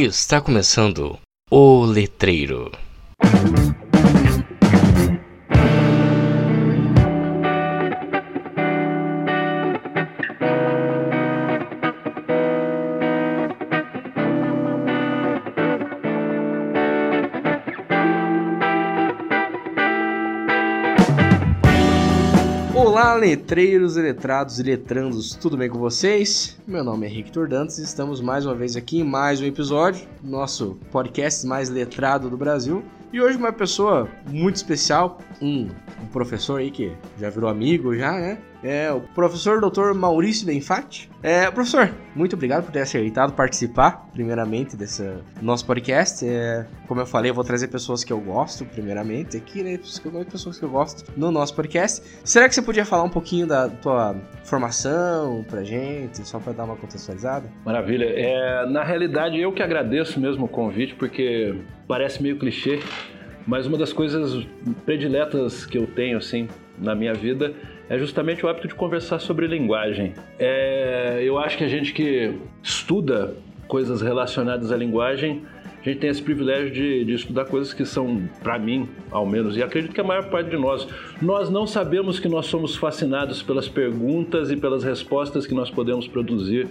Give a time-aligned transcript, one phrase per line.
[0.00, 1.18] Está começando
[1.50, 2.70] o Letreiro.
[23.28, 26.56] Letreiros, letrados e letrandos, tudo bem com vocês?
[26.66, 30.08] Meu nome é Henrique Tordantes e estamos mais uma vez aqui em mais um episódio
[30.22, 32.82] do nosso podcast mais letrado do Brasil.
[33.12, 38.12] E hoje uma pessoa muito especial, um, um professor aí que já virou amigo já,
[38.12, 38.38] né?
[38.62, 39.94] É o professor Dr.
[39.94, 41.08] Maurício Benfatti.
[41.22, 45.08] É, professor, muito obrigado por ter aceitado participar, primeiramente, desse
[45.40, 46.26] nosso podcast.
[46.26, 49.78] É, como eu falei, eu vou trazer pessoas que eu gosto, primeiramente, aqui, né?
[49.78, 52.02] Pessoas que eu gosto no nosso podcast.
[52.24, 56.64] Será que você podia falar um pouquinho da tua formação pra gente, só pra dar
[56.64, 57.48] uma contextualizada?
[57.64, 58.06] Maravilha.
[58.06, 61.54] É, na realidade, eu que agradeço mesmo o convite, porque
[61.86, 62.80] parece meio clichê,
[63.48, 64.46] mas uma das coisas
[64.84, 66.46] prediletas que eu tenho, assim,
[66.78, 67.54] na minha vida
[67.88, 70.12] é justamente o hábito de conversar sobre linguagem.
[70.38, 73.34] É, eu acho que a gente que estuda
[73.66, 75.46] coisas relacionadas à linguagem,
[75.80, 79.56] a gente tem esse privilégio de, de estudar coisas que são, para mim, ao menos,
[79.56, 80.86] e acredito que a maior parte de nós,
[81.22, 86.06] nós não sabemos que nós somos fascinados pelas perguntas e pelas respostas que nós podemos
[86.06, 86.68] produzir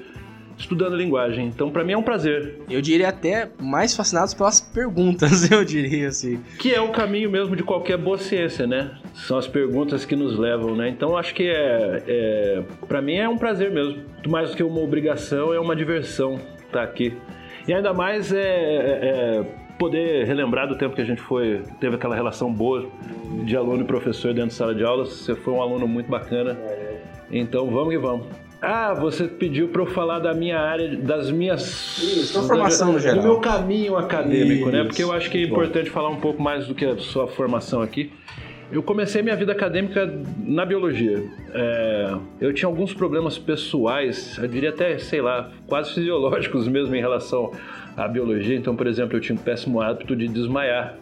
[0.58, 1.48] estudando linguagem.
[1.48, 2.60] Então, para mim é um prazer.
[2.70, 6.40] Eu diria até mais fascinados pelas perguntas, eu diria assim.
[6.60, 8.92] Que é o caminho mesmo de qualquer boa ciência, né?
[9.14, 10.90] São as perguntas que nos levam, né?
[10.90, 14.04] Então, acho que é, é para mim é um prazer mesmo.
[14.14, 17.16] Muito mais do que uma obrigação, é uma diversão estar tá aqui.
[17.68, 19.46] E ainda mais é, é, é
[19.78, 22.90] poder relembrar do tempo que a gente foi teve aquela relação boa
[23.44, 25.06] de aluno e professor dentro de sala de aula.
[25.06, 26.58] Você foi um aluno muito bacana.
[27.30, 28.47] Então, vamos que vamos.
[28.62, 31.98] Ah, você pediu para eu falar da minha área, das minhas.
[32.00, 33.18] Isso, formação no geral.
[33.18, 34.72] Do meu caminho acadêmico, Isso.
[34.72, 34.84] né?
[34.84, 37.82] Porque eu acho que é importante falar um pouco mais do que a sua formação
[37.82, 38.12] aqui.
[38.72, 41.23] Eu comecei minha vida acadêmica na biologia.
[41.54, 47.00] É, eu tinha alguns problemas pessoais, eu diria até, sei lá, quase fisiológicos mesmo em
[47.00, 47.52] relação
[47.96, 48.58] à biologia.
[48.58, 50.98] Então, por exemplo, eu tinha um péssimo hábito de desmaiar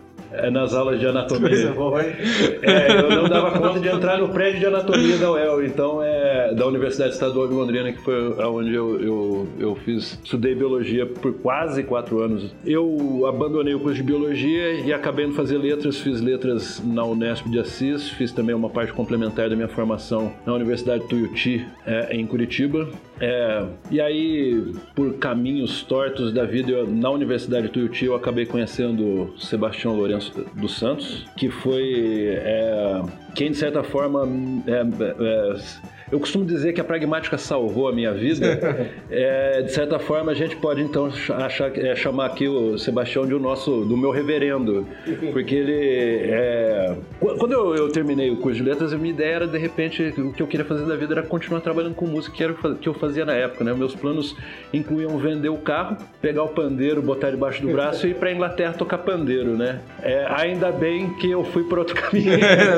[0.52, 1.50] nas aulas de anatomia.
[1.50, 2.14] Coisa boa, hein?
[2.62, 6.54] É, eu não dava conta de entrar no prédio de anatomia da UEL, então é
[6.54, 11.34] da Universidade Estadual de Londrina, que foi onde eu, eu, eu fiz, estudei biologia por
[11.34, 12.54] quase quatro anos.
[12.66, 17.48] Eu abandonei o curso de biologia e acabei indo fazer letras, fiz letras na Unesp
[17.48, 22.26] de Assis, fiz também uma parte complementar da minha formação na Universidade Tuiuti, é, em
[22.26, 22.88] Curitiba.
[23.20, 29.34] É, e aí, por caminhos tortos da vida, eu, na Universidade Tuiuti eu acabei conhecendo
[29.38, 33.02] Sebastião Lourenço dos Santos, que foi é,
[33.34, 34.28] quem, de certa forma,
[34.68, 38.60] é, é eu costumo dizer que a pragmática salvou a minha vida.
[39.12, 43.34] é, de certa forma, a gente pode então achar, é, chamar aqui o Sebastião de
[43.34, 44.88] o nosso, do meu reverendo,
[45.34, 46.96] porque ele é...
[47.20, 50.32] quando eu, eu, terminei o curso de letras, a minha ideia era de repente o
[50.32, 52.88] que eu queria fazer da vida era continuar trabalhando com música, que era o que
[52.88, 53.74] eu fazia na época, né?
[53.74, 54.36] Meus planos
[54.74, 58.74] incluíam vender o carro, pegar o pandeiro, botar debaixo do braço e ir para Inglaterra
[58.74, 59.82] tocar pandeiro, né?
[60.02, 62.38] É, ainda bem que eu fui por outro caminho,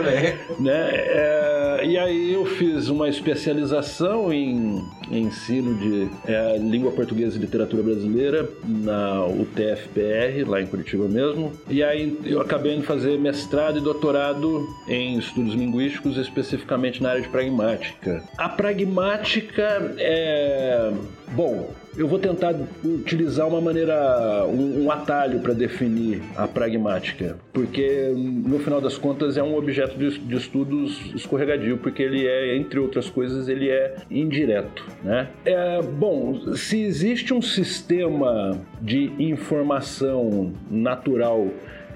[0.59, 0.89] né?
[0.91, 7.83] É, e aí eu fiz uma especialização em, ensino de é, língua portuguesa e literatura
[7.83, 11.51] brasileira na UTFPR, lá em Curitiba mesmo.
[11.69, 17.21] E aí eu acabei de fazer mestrado e doutorado em estudos linguísticos, especificamente na área
[17.21, 18.23] de pragmática.
[18.37, 20.91] A pragmática é.
[21.33, 28.13] Bom, eu vou tentar utilizar uma maneira, um, um atalho para definir a pragmática, porque
[28.15, 32.79] no final das contas é um objeto de, de, estudos escorregadio, porque ele é, entre
[32.79, 35.27] outras coisas, ele é indireto, né?
[35.43, 41.47] É, bom, se existe um sistema de informação natural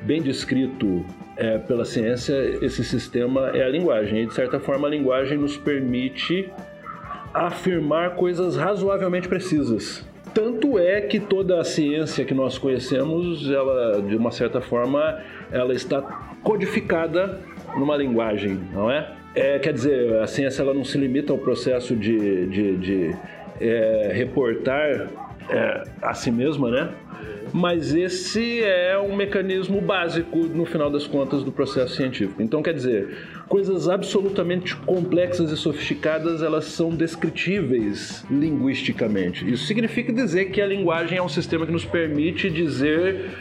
[0.01, 1.05] bem descrito
[1.37, 4.23] é, pela ciência, esse sistema é a linguagem.
[4.23, 6.49] E, de certa forma, a linguagem nos permite
[7.33, 10.05] afirmar coisas razoavelmente precisas.
[10.33, 15.19] Tanto é que toda a ciência que nós conhecemos, ela, de uma certa forma,
[15.51, 16.01] ela está
[16.41, 17.39] codificada
[17.75, 19.11] numa linguagem, não é?
[19.35, 23.15] é quer dizer, a ciência ela não se limita ao processo de, de, de
[23.59, 25.09] é, reportar
[25.51, 26.89] é, a si mesma, né?
[27.53, 32.41] Mas esse é um mecanismo básico, no final das contas, do processo científico.
[32.41, 33.09] Então, quer dizer,
[33.49, 39.49] coisas absolutamente complexas e sofisticadas, elas são descritíveis linguisticamente.
[39.51, 43.31] Isso significa dizer que a linguagem é um sistema que nos permite dizer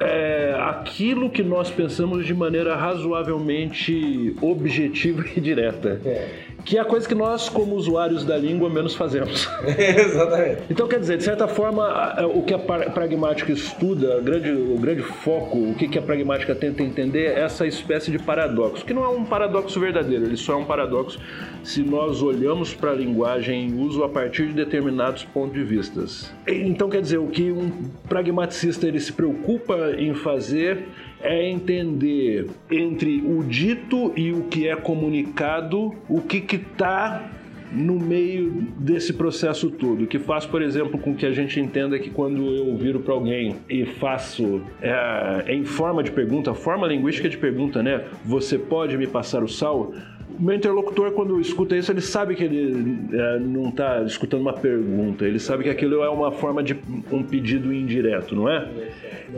[0.00, 6.00] é, aquilo que nós pensamos de maneira razoavelmente objetiva e direta.
[6.04, 6.28] É.
[6.64, 9.48] que é a coisa que nós, como usuários da língua, menos fazemos.
[9.66, 10.62] Exatamente.
[10.70, 15.02] Então, quer dizer, de certa forma, o que a pragmática estuda, o grande, o grande
[15.02, 19.08] foco, o que a pragmática tenta entender é essa espécie de paradoxo, que não é
[19.08, 21.18] um paradoxo verdadeiro, ele só é um paradoxo
[21.62, 26.32] se nós olhamos para a linguagem em uso a partir de determinados pontos de vistas.
[26.46, 27.70] Então, quer dizer, o que um
[28.08, 30.86] pragmaticista ele se preocupa em fazer
[31.22, 37.30] é entender entre o dito e o que é comunicado, o que está
[37.72, 42.10] no meio desse processo todo, que faz, por exemplo, com que a gente entenda que
[42.10, 47.38] quando eu viro para alguém e faço é, em forma de pergunta, forma linguística de
[47.38, 48.04] pergunta, né?
[48.24, 49.94] Você pode me passar o sal?
[50.38, 54.52] O meu interlocutor, quando escuta isso, ele sabe que ele é, não está escutando uma
[54.52, 56.76] pergunta, ele sabe que aquilo é uma forma de
[57.10, 58.68] um pedido indireto, não é?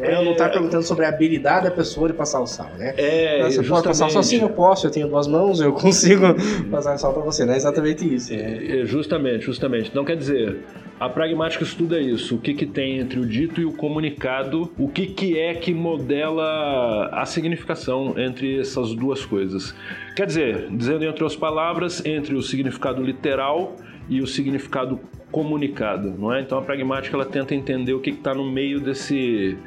[0.00, 2.94] É, não está perguntando sobre a habilidade da pessoa de passar o sal, né?
[2.96, 3.68] É, você justamente.
[3.68, 4.22] pode passar o sal?
[4.22, 6.22] Sim, eu posso, eu tenho duas mãos, eu consigo
[6.70, 8.32] passar o sal para você, não é exatamente isso.
[8.32, 9.90] É, é, justamente, justamente.
[9.90, 10.58] Então, quer dizer,
[10.98, 14.88] a pragmática estuda isso, o que, que tem entre o dito e o comunicado, o
[14.88, 19.74] que, que é que modela a significação entre essas duas coisas.
[20.14, 23.76] Quer dizer, dizendo entre as palavras, entre o significado literal
[24.08, 25.00] e o significado
[25.32, 26.40] comunicado, não é?
[26.40, 29.58] Então a pragmática ela tenta entender o que está no meio desse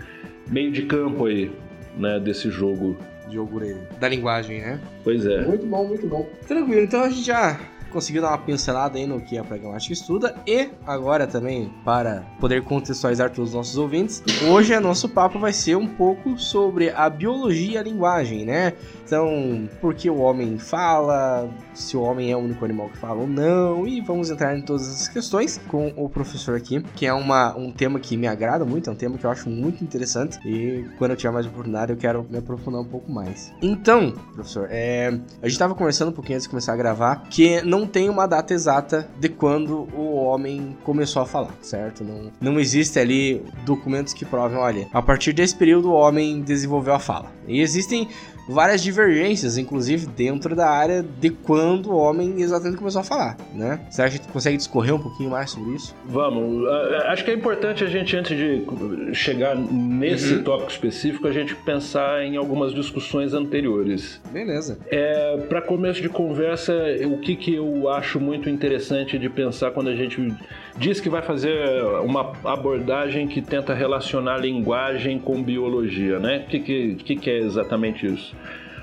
[0.50, 1.52] meio de campo aí,
[1.98, 2.98] né, desse jogo.
[3.30, 3.60] Jogo
[4.00, 4.80] da linguagem, né?
[5.04, 5.46] Pois é.
[5.46, 6.30] Muito bom, muito bom.
[6.48, 7.60] Tranquilo, então a gente já
[7.98, 12.64] conseguiu dar uma pincelada aí no que a pragmática estuda e agora também para poder
[12.64, 17.10] contextualizar todos os nossos ouvintes, hoje o nosso papo vai ser um pouco sobre a
[17.10, 18.74] biologia e a linguagem, né?
[19.04, 23.22] Então, por que o homem fala, se o homem é o único animal que fala
[23.22, 27.14] ou não, e vamos entrar em todas essas questões com o professor aqui, que é
[27.14, 30.38] uma, um tema que me agrada muito, é um tema que eu acho muito interessante
[30.46, 33.52] e quando eu tiver mais oportunidade eu quero me aprofundar um pouco mais.
[33.62, 37.62] Então, professor, é, a gente estava conversando um pouquinho antes de começar a gravar que
[37.62, 42.04] não tem uma data exata de quando o homem começou a falar, certo?
[42.04, 46.94] Não, não existe ali documentos que provem, olha, a partir desse período o homem desenvolveu
[46.94, 47.32] a fala.
[47.48, 48.08] E existem
[48.48, 53.80] várias divergências, inclusive dentro da área de quando o homem exatamente começou a falar, né?
[53.98, 55.96] Acha que consegue discorrer um pouquinho mais sobre isso?
[56.06, 56.68] Vamos.
[57.08, 60.44] Acho que é importante a gente, antes de chegar nesse uhum.
[60.44, 64.22] tópico específico, a gente pensar em algumas discussões anteriores.
[64.32, 64.80] Beleza.
[64.90, 66.74] É, Para começo de conversa,
[67.06, 70.34] o que, que eu acho muito interessante de pensar quando a gente
[70.78, 76.44] diz que vai fazer uma abordagem que tenta relacionar linguagem com biologia, né?
[76.46, 78.36] O que, que, que, que é exatamente isso?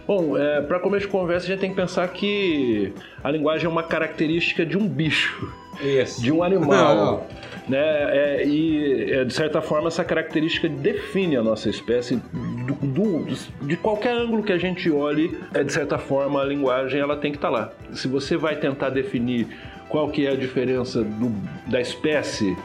[0.06, 2.92] Bom, é, para começo de conversa, a gente tem que pensar que
[3.22, 5.50] a linguagem é uma característica de um bicho,
[5.82, 6.20] Isso.
[6.20, 7.26] de um animal.
[7.66, 7.78] né?
[7.78, 13.26] É, e, é, de certa forma, essa característica define a nossa espécie do, do,
[13.62, 15.38] de qualquer ângulo que a gente olhe.
[15.54, 17.72] É, de certa forma, a linguagem ela tem que estar tá lá.
[17.92, 19.48] Se você vai tentar definir
[19.94, 21.30] qual que é a diferença do,
[21.70, 22.56] da espécie,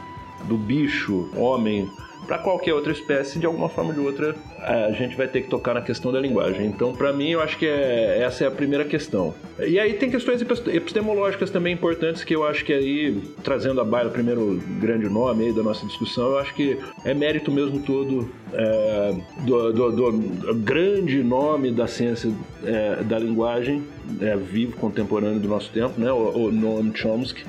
[0.48, 1.88] do bicho, homem,
[2.26, 5.48] para qualquer outra espécie, de alguma forma ou de outra, a gente vai ter que
[5.48, 6.66] tocar na questão da linguagem.
[6.66, 9.34] Então, para mim, eu acho que é, essa é a primeira questão.
[9.58, 14.10] E aí tem questões epistemológicas também importantes que eu acho que aí, trazendo a baila
[14.10, 18.30] o primeiro grande nome aí da nossa discussão, eu acho que é mérito mesmo todo
[18.52, 22.32] é, do, do, do, grande nome da ciência
[22.64, 23.84] é, da linguagem,
[24.20, 27.44] é, vivo, contemporâneo do nosso tempo, né, o, o Noam Chomsky,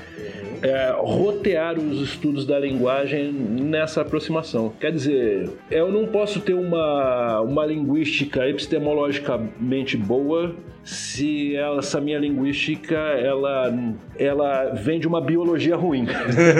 [0.62, 4.72] é, rotear os estudos da linguagem nessa aproximação.
[4.80, 12.18] Quer dizer, eu não posso ter uma, uma linguística epistemologicamente boa se ela, essa minha
[12.18, 13.72] linguística ela,
[14.18, 16.06] ela vem de uma biologia ruim.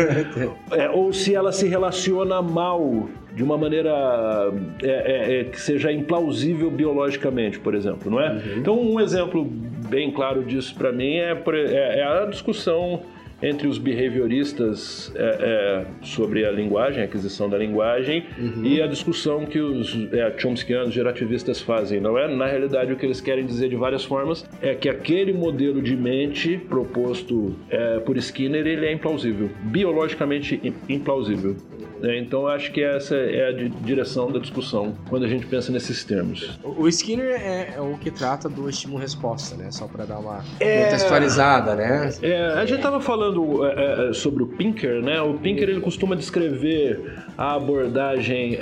[0.72, 3.92] é, ou se ela se relaciona mal de uma maneira
[4.84, 8.32] é, é, é, que seja implausível biologicamente, por exemplo, não é?
[8.32, 8.58] Uhum.
[8.58, 9.50] Então, um exemplo
[9.92, 13.04] bem claro disso para mim é, é, é a discussão
[13.44, 18.64] entre os behavioristas é, é, sobre a linguagem, a aquisição da linguagem, uhum.
[18.64, 22.28] e a discussão que os é, chomskyanos gerativistas fazem, não é?
[22.28, 25.98] Na realidade, o que eles querem dizer de várias formas é que aquele modelo de
[25.98, 31.56] mente proposto é, por Skinner ele é implausível, biologicamente implausível.
[32.04, 36.04] É, então acho que essa é a direção da discussão quando a gente pensa nesses
[36.04, 36.60] termos.
[36.64, 39.72] O Skinner é, é o que trata do estímulo-resposta, né?
[39.72, 40.86] Só para dar uma é...
[40.86, 42.12] contextualizada, né?
[42.22, 45.22] É, a gente estava falando é, é, sobre o Pinker, né?
[45.22, 48.58] O Pinker ele costuma descrever a abordagem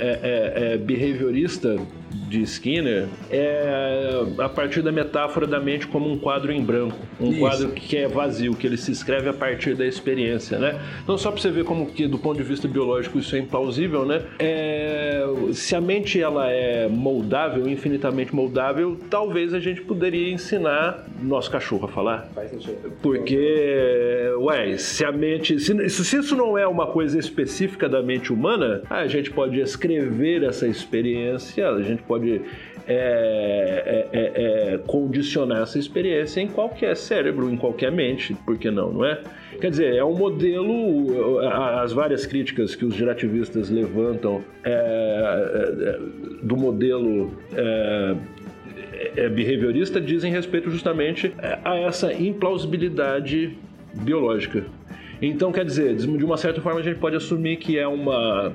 [0.84, 1.76] behaviorista
[2.10, 7.30] de Skinner é a partir da metáfora da mente como um quadro em branco, um
[7.30, 7.40] Isso.
[7.40, 10.80] quadro que é vazio, que ele se escreve a partir da experiência, né?
[11.02, 14.04] Então só para você ver como que do ponto de vista biológico isso é implausível,
[14.04, 14.22] né?
[14.38, 21.50] É, se a mente ela é moldável, infinitamente moldável, talvez a gente poderia ensinar nosso
[21.50, 22.28] cachorro a falar.
[22.34, 22.92] Faz sentido.
[23.02, 25.58] Porque, ué, se a mente.
[25.60, 30.42] Se, se isso não é uma coisa específica da mente humana, a gente pode escrever
[30.42, 32.40] essa experiência, a gente pode
[32.86, 38.70] é, é, é, é, condicionar essa experiência em qualquer cérebro, em qualquer mente, por que
[38.70, 39.20] não, não é?
[39.60, 41.38] Quer dizer, é um modelo,
[41.82, 45.98] as várias críticas que os gerativistas levantam é, é,
[46.42, 47.30] do modelo
[49.34, 51.32] behaviorista dizem respeito justamente
[51.64, 53.56] a essa implausibilidade
[53.94, 54.64] biológica.
[55.22, 58.52] Então, quer dizer, de uma certa forma a gente pode assumir que é uma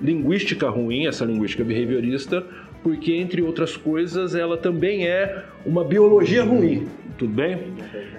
[0.00, 2.44] linguística ruim, essa linguística behaviorista,
[2.88, 6.88] porque, entre outras coisas, ela também é uma biologia ruim.
[7.18, 7.58] Tudo bem?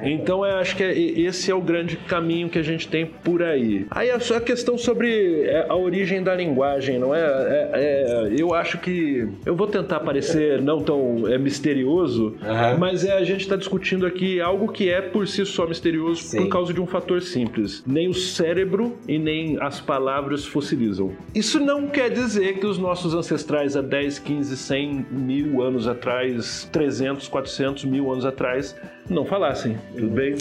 [0.01, 3.41] Então eu acho que é, esse é o grande caminho que a gente tem por
[3.41, 3.85] aí.
[3.89, 7.21] Aí a sua questão sobre é, a origem da linguagem, não é?
[7.21, 12.77] é, é eu acho que eu vou tentar parecer não tão é, misterioso, uhum.
[12.77, 16.39] mas é a gente está discutindo aqui algo que é por si só misterioso Sim.
[16.39, 17.81] por causa de um fator simples.
[17.87, 21.13] Nem o cérebro e nem as palavras fossilizam.
[21.33, 26.67] Isso não quer dizer que os nossos ancestrais há 10, 15, 100 mil anos atrás,
[26.71, 28.75] 300, 400 mil anos atrás,
[29.09, 30.35] não falassem, tudo bem?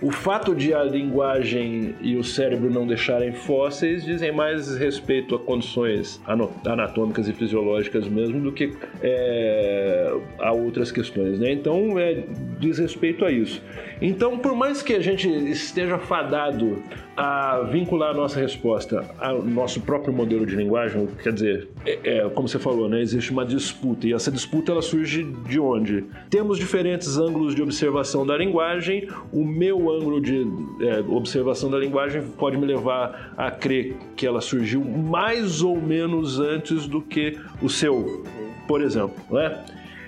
[0.00, 5.38] O fato de a linguagem e o cérebro não deixarem fósseis dizem mais respeito a
[5.40, 6.20] condições
[6.64, 11.50] anatômicas e fisiológicas mesmo do que é, a outras questões, né?
[11.50, 12.22] Então, é,
[12.60, 13.60] diz respeito a isso.
[14.00, 16.80] Então, por mais que a gente esteja fadado
[17.16, 22.28] a vincular a nossa resposta ao nosso próprio modelo de linguagem, quer dizer, é, é,
[22.28, 26.04] como você falou, né, existe uma disputa e essa disputa ela surge de onde?
[26.30, 29.08] Temos diferentes ângulos de observação da linguagem.
[29.32, 30.46] O meu ângulo de
[30.80, 36.38] é, observação da linguagem pode me levar a crer que ela surgiu mais ou menos
[36.38, 38.24] antes do que o seu,
[38.66, 39.64] por exemplo, né?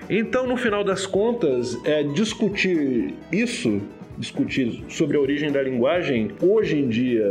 [0.08, 3.80] Então, no final das contas, é discutir isso
[4.20, 7.30] discutir sobre a origem da linguagem, hoje em dia,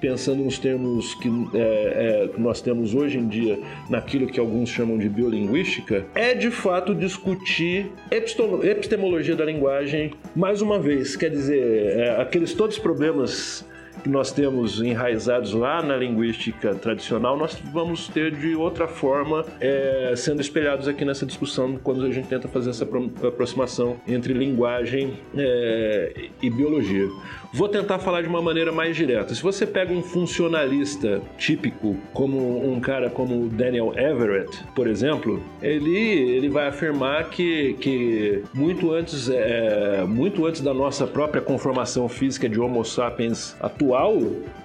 [0.00, 4.98] pensando nos termos que é, é, nós temos hoje em dia, naquilo que alguns chamam
[4.98, 11.16] de biolinguística, é de fato discutir epistemologia da linguagem mais uma vez.
[11.16, 13.64] Quer dizer, é, aqueles todos os problemas
[14.02, 20.12] que nós temos enraizados lá na linguística tradicional, nós vamos ter de outra forma é,
[20.16, 22.84] sendo espelhados aqui nessa discussão quando a gente tenta fazer essa
[23.26, 27.08] aproximação entre linguagem é, e biologia.
[27.56, 29.34] Vou tentar falar de uma maneira mais direta.
[29.34, 35.96] Se você pega um funcionalista típico, como um cara como Daniel Everett, por exemplo, ele,
[35.96, 42.46] ele vai afirmar que, que muito, antes, é, muito antes da nossa própria conformação física
[42.46, 44.18] de Homo sapiens atual,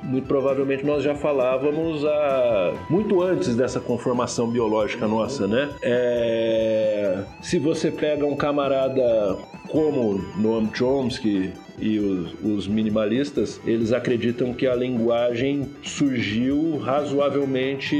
[0.03, 5.69] muito provavelmente nós já falávamos a, muito antes dessa conformação biológica nossa, né?
[5.81, 9.38] É, se você pega um camarada
[9.69, 17.95] como Noam Chomsky e os, os, minimalistas, eles acreditam que a linguagem surgiu razoavelmente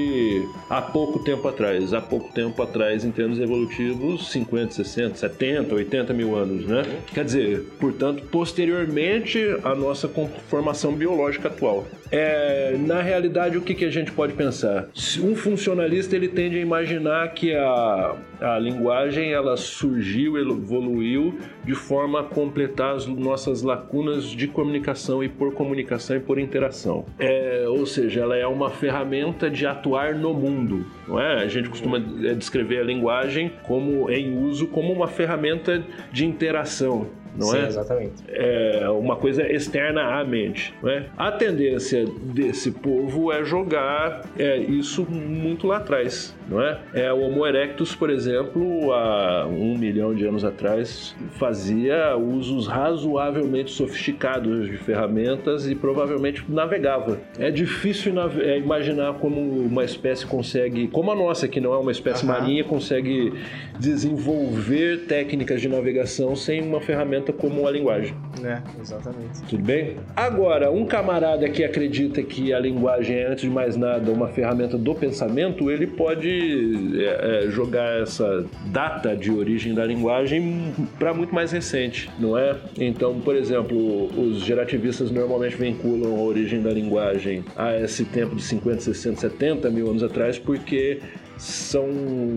[0.70, 1.94] há pouco tempo atrás.
[1.94, 6.84] Há pouco tempo atrás, em termos evolutivos, 50, 60, 70, 80 mil anos, né?
[7.14, 11.86] Quer dizer, portanto, posteriormente à nossa conformação biológica atual.
[12.12, 14.88] É, na realidade, o que, que a gente pode pensar?
[15.24, 22.20] Um funcionalista ele tende a imaginar que a, a linguagem ela surgiu, evoluiu de forma
[22.20, 27.06] a completar as nossas lacunas de comunicação e por comunicação e por interação.
[27.18, 30.86] É, ou seja, ela é uma ferramenta de atuar no mundo.
[31.08, 31.44] Não é?
[31.44, 37.08] A gente costuma é, descrever a linguagem como em uso como uma ferramenta de interação
[37.36, 37.68] não Sim, é?
[37.68, 38.24] exatamente.
[38.30, 41.06] É uma coisa externa à mente, não é?
[41.18, 46.80] A tendência desse povo é jogar é, isso muito lá atrás, não é?
[46.94, 47.12] é?
[47.12, 54.70] O Homo erectus, por exemplo, há um milhão de anos atrás, fazia usos razoavelmente sofisticados
[54.70, 57.20] de ferramentas e provavelmente navegava.
[57.40, 61.92] É difícil é, imaginar como uma espécie consegue, como a nossa, que não é uma
[61.92, 63.34] espécie marinha, consegue
[63.80, 68.14] desenvolver técnicas de navegação sem uma ferramenta ferramenta como a linguagem.
[68.44, 69.42] É, exatamente.
[69.50, 69.98] Tudo bem?
[70.16, 74.78] Agora, um camarada que acredita que a linguagem é, antes de mais nada, uma ferramenta
[74.78, 81.34] do pensamento, ele pode é, é, jogar essa data de origem da linguagem para muito
[81.34, 82.56] mais recente, não é?
[82.78, 88.44] Então, por exemplo, os gerativistas normalmente vinculam a origem da linguagem a esse tempo de
[88.44, 91.00] 50, 60, 70 mil anos atrás, porque
[91.42, 91.88] são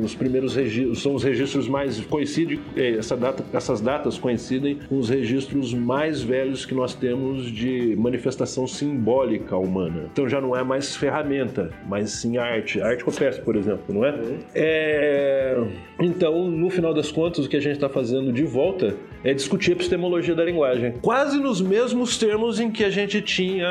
[0.03, 4.99] os primeiros registros, são os registros mais coincidem, eh, essa data, essas datas coincidem com
[4.99, 10.09] os registros mais velhos que nós temos de manifestação simbólica humana.
[10.11, 14.15] Então já não é mais ferramenta, mas sim arte, arte rupestre, por exemplo, não é?
[14.55, 15.63] é...
[16.01, 19.71] Então, no final das contas, o que a gente está fazendo de volta é discutir
[19.71, 23.67] a epistemologia da linguagem, quase nos mesmos termos em que a gente tinha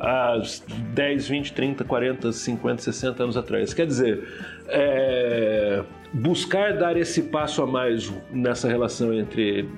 [0.00, 0.42] há
[0.94, 3.74] 10, 20, 30, 40, 50, 60 anos atrás.
[3.74, 4.26] Quer dizer,
[4.68, 9.68] é, buscar dar esse passo a mais nessa relação entre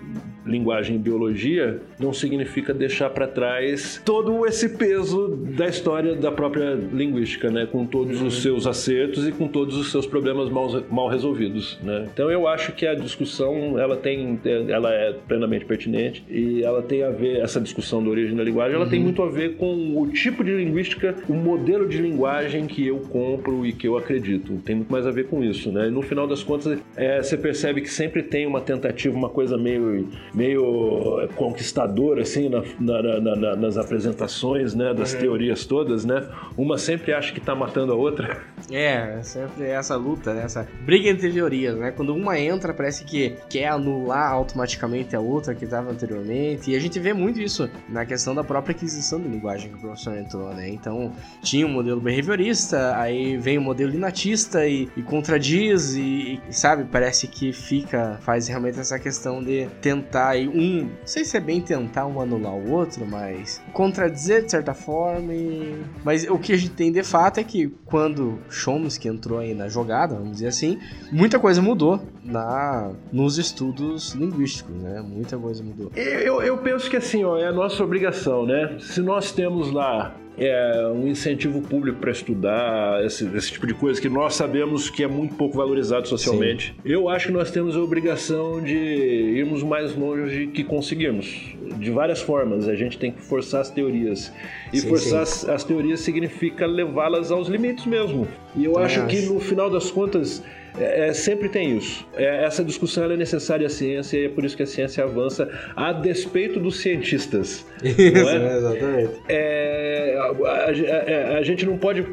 [0.47, 6.75] linguagem e biologia não significa deixar para trás todo esse peso da história da própria
[6.93, 7.67] linguística, né?
[7.67, 8.29] com todos uhum.
[8.29, 11.79] os seus acertos e com todos os seus problemas mal, mal resolvidos.
[11.83, 12.09] Né?
[12.13, 14.39] Então eu acho que a discussão ela tem,
[14.69, 18.75] ela é plenamente pertinente e ela tem a ver essa discussão da origem da linguagem,
[18.75, 18.91] ela uhum.
[18.91, 22.99] tem muito a ver com o tipo de linguística, o modelo de linguagem que eu
[22.99, 24.55] compro e que eu acredito.
[24.65, 25.89] Tem muito mais a ver com isso, né?
[25.89, 29.57] E no final das contas, é, você percebe que sempre tem uma tentativa, uma coisa
[29.57, 34.93] meio, meio conquistadora, assim, na, na, na, nas apresentações, né?
[34.93, 35.21] Das uhum.
[35.21, 36.29] teorias todas, né?
[36.57, 38.43] Uma sempre acha que está matando a outra.
[38.71, 40.43] É, sempre essa luta, né?
[40.45, 41.91] essa briga entre teorias, né?
[41.91, 46.71] Quando uma entra, parece que quer anular automaticamente a outra que estava anteriormente.
[46.71, 49.81] E a gente vê muito isso na questão da própria aquisição de linguagem que o
[49.81, 50.69] professor entrou, né?
[50.69, 51.13] Então,
[51.43, 56.53] tinha um modelo behaviorista, aí vem o um modelo inatista e, e contradiz e, e,
[56.53, 61.41] sabe, parece que fica, faz realmente essa questão de tentar um, não sei se é
[61.41, 65.83] bem tentar um anular o outro, mas contradizer de certa forma e...
[66.05, 69.69] Mas o que a gente tem de fato é que quando Chomsky entrou aí na
[69.69, 70.79] jogada, vamos dizer assim,
[71.13, 75.01] muita coisa mudou na, nos estudos linguísticos, né?
[75.01, 75.91] Muita coisa mudou.
[75.95, 78.77] Eu, eu penso que assim, ó, é a nossa obrigação, né?
[78.81, 84.01] Se nós temos lá é, um incentivo público para estudar esse, esse, tipo de coisa
[84.01, 86.75] que nós sabemos que é muito pouco valorizado socialmente.
[86.83, 86.93] Sim.
[86.93, 91.57] Eu acho que nós temos a obrigação de irmos mais longe que conseguirmos.
[91.79, 94.33] De várias formas, a gente tem que forçar as teorias.
[94.73, 95.47] E sim, forçar sim.
[95.47, 98.29] As, as, teorias significa levá-las aos limites mesmo.
[98.55, 100.43] E eu acho que no final das contas
[100.79, 102.07] é, é, sempre tem isso.
[102.15, 105.49] É, essa discussão é necessária à ciência e é por isso que a ciência avança
[105.75, 107.67] a despeito dos cientistas.
[107.83, 108.57] Isso, é?
[108.57, 109.11] exatamente.
[109.29, 112.07] É, a, a, a, a, gente não pode,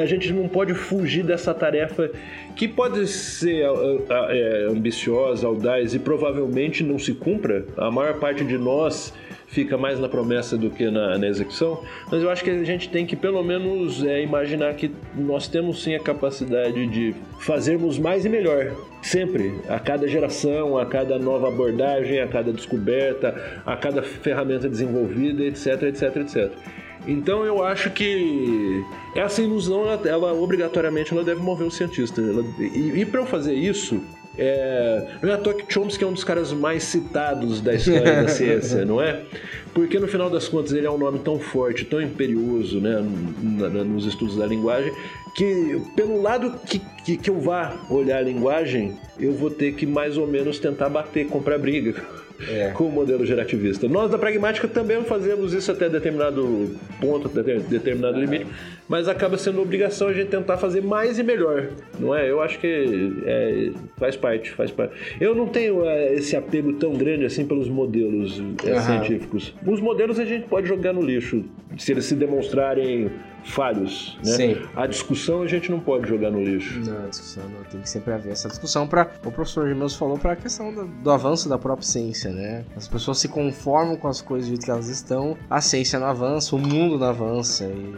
[0.00, 2.10] a gente não pode fugir dessa tarefa
[2.56, 3.64] que pode ser
[4.30, 7.64] é, ambiciosa, audaz e provavelmente não se cumpra.
[7.76, 9.12] A maior parte de nós
[9.52, 12.88] fica mais na promessa do que na, na execução, mas eu acho que a gente
[12.88, 18.24] tem que pelo menos é, imaginar que nós temos sim a capacidade de fazermos mais
[18.24, 18.72] e melhor.
[19.02, 25.44] Sempre, a cada geração, a cada nova abordagem, a cada descoberta, a cada ferramenta desenvolvida,
[25.44, 26.52] etc, etc, etc.
[27.06, 28.82] Então eu acho que
[29.14, 32.22] essa ilusão, ela, ela obrigatoriamente ela deve mover o cientista.
[32.22, 34.00] Ela, e, e para eu fazer isso,
[34.36, 38.22] é, não é à toa que Chomsky é um dos caras mais citados da história
[38.22, 39.22] da ciência, não é?
[39.74, 43.02] Porque no final das contas ele é um nome tão forte, tão imperioso né,
[43.84, 44.92] nos estudos da linguagem,
[45.34, 49.86] que pelo lado que, que, que eu vá olhar a linguagem, eu vou ter que
[49.86, 51.94] mais ou menos tentar bater, comprar briga
[52.48, 52.70] é.
[52.76, 53.88] com o modelo gerativista.
[53.88, 58.46] Nós da pragmática também fazemos isso até determinado ponto, até determinado limite,
[58.88, 62.30] mas acaba sendo obrigação a gente tentar fazer mais e melhor, não é?
[62.30, 64.94] Eu acho que é, faz parte, faz parte.
[65.20, 69.54] Eu não tenho é, esse apego tão grande assim pelos modelos é, científicos.
[69.66, 71.44] Os modelos a gente pode jogar no lixo
[71.78, 73.10] se eles se demonstrarem
[73.44, 74.18] falhos.
[74.24, 74.32] Né?
[74.32, 74.56] Sim.
[74.76, 76.80] A discussão a gente não pode jogar no lixo.
[76.80, 77.62] Não, a discussão não.
[77.64, 80.84] Tem que sempre haver essa discussão para o professor Gemeus falou para a questão do,
[80.84, 82.64] do, avanço da própria ciência, né?
[82.76, 86.06] As pessoas se conformam com as coisas do jeito que elas estão, a ciência não
[86.06, 87.94] avança, o mundo não avança e,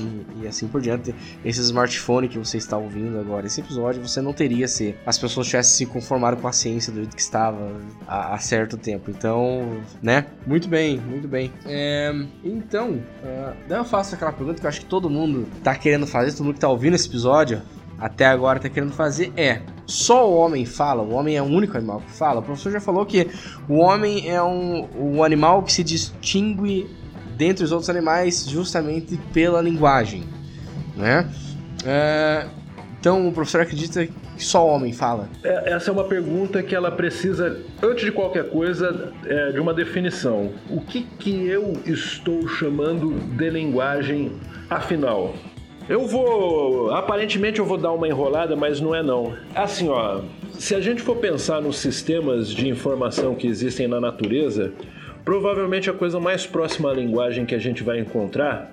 [0.00, 1.14] e, e assim por diante.
[1.44, 5.46] Esse smartphone que você está ouvindo agora, esse episódio, você não teria se as pessoas
[5.46, 7.72] tivessem se conformado com a ciência do jeito que estava
[8.06, 9.10] há, há certo tempo.
[9.10, 10.26] Então, né?
[10.46, 11.52] Muito bem, muito bem.
[11.64, 12.12] É,
[12.44, 13.00] então,
[13.68, 16.44] daí eu faço aquela pergunta que eu acho que todo mundo tá querendo fazer, todo
[16.44, 17.62] mundo que tá ouvindo esse episódio
[17.98, 21.76] até agora tá querendo fazer é: só o homem fala, o homem é o único
[21.76, 22.40] animal que fala.
[22.40, 23.28] O professor já falou que
[23.68, 26.86] o homem é um, um animal que se distingue
[27.36, 30.24] dentre os outros animais justamente pela linguagem,
[30.96, 31.30] né?
[31.84, 32.46] É,
[32.98, 35.28] então o professor acredita que só homem fala?
[35.44, 39.72] É, essa é uma pergunta que ela precisa, antes de qualquer coisa, é, de uma
[39.72, 40.50] definição.
[40.68, 44.32] O que, que eu estou chamando de linguagem
[44.68, 45.34] afinal?
[45.88, 46.90] Eu vou.
[46.92, 49.34] Aparentemente eu vou dar uma enrolada, mas não é não.
[49.54, 50.20] Assim, ó.
[50.58, 54.72] Se a gente for pensar nos sistemas de informação que existem na natureza,
[55.26, 58.72] provavelmente a coisa mais próxima à linguagem que a gente vai encontrar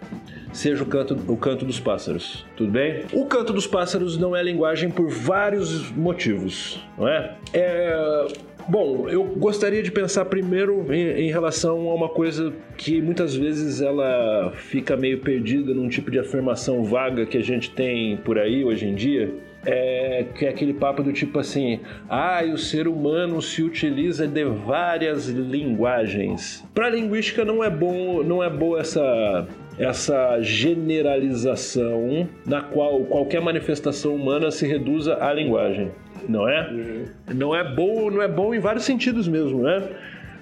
[0.54, 2.46] seja o canto, o canto dos pássaros.
[2.56, 3.06] Tudo bem?
[3.12, 7.36] O canto dos pássaros não é linguagem por vários motivos, não é?
[7.52, 8.28] É
[8.66, 13.82] Bom, eu gostaria de pensar primeiro em, em, relação a uma coisa que muitas vezes
[13.82, 18.64] ela fica meio perdida num tipo de afirmação vaga que a gente tem por aí
[18.64, 19.34] hoje em dia.
[19.66, 24.44] É, que é aquele papo do tipo assim: ah, o ser humano se utiliza de
[24.44, 26.64] várias linguagens.
[26.74, 29.48] Para linguística não é bom, não é boa essa
[29.80, 35.92] essa generalização na qual qualquer manifestação humana se reduza à linguagem
[36.28, 36.70] não é?
[36.70, 37.06] Uhum.
[37.34, 39.84] Não é bom, não é bom em vários sentidos mesmo, né?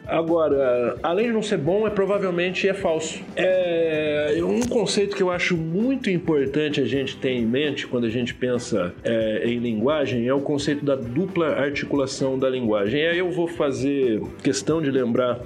[0.07, 3.21] Agora, além de não ser bom, é provavelmente é falso.
[3.35, 8.09] É um conceito que eu acho muito importante a gente ter em mente quando a
[8.09, 13.01] gente pensa é, em linguagem é o conceito da dupla articulação da linguagem.
[13.01, 15.39] E aí eu vou fazer questão de lembrar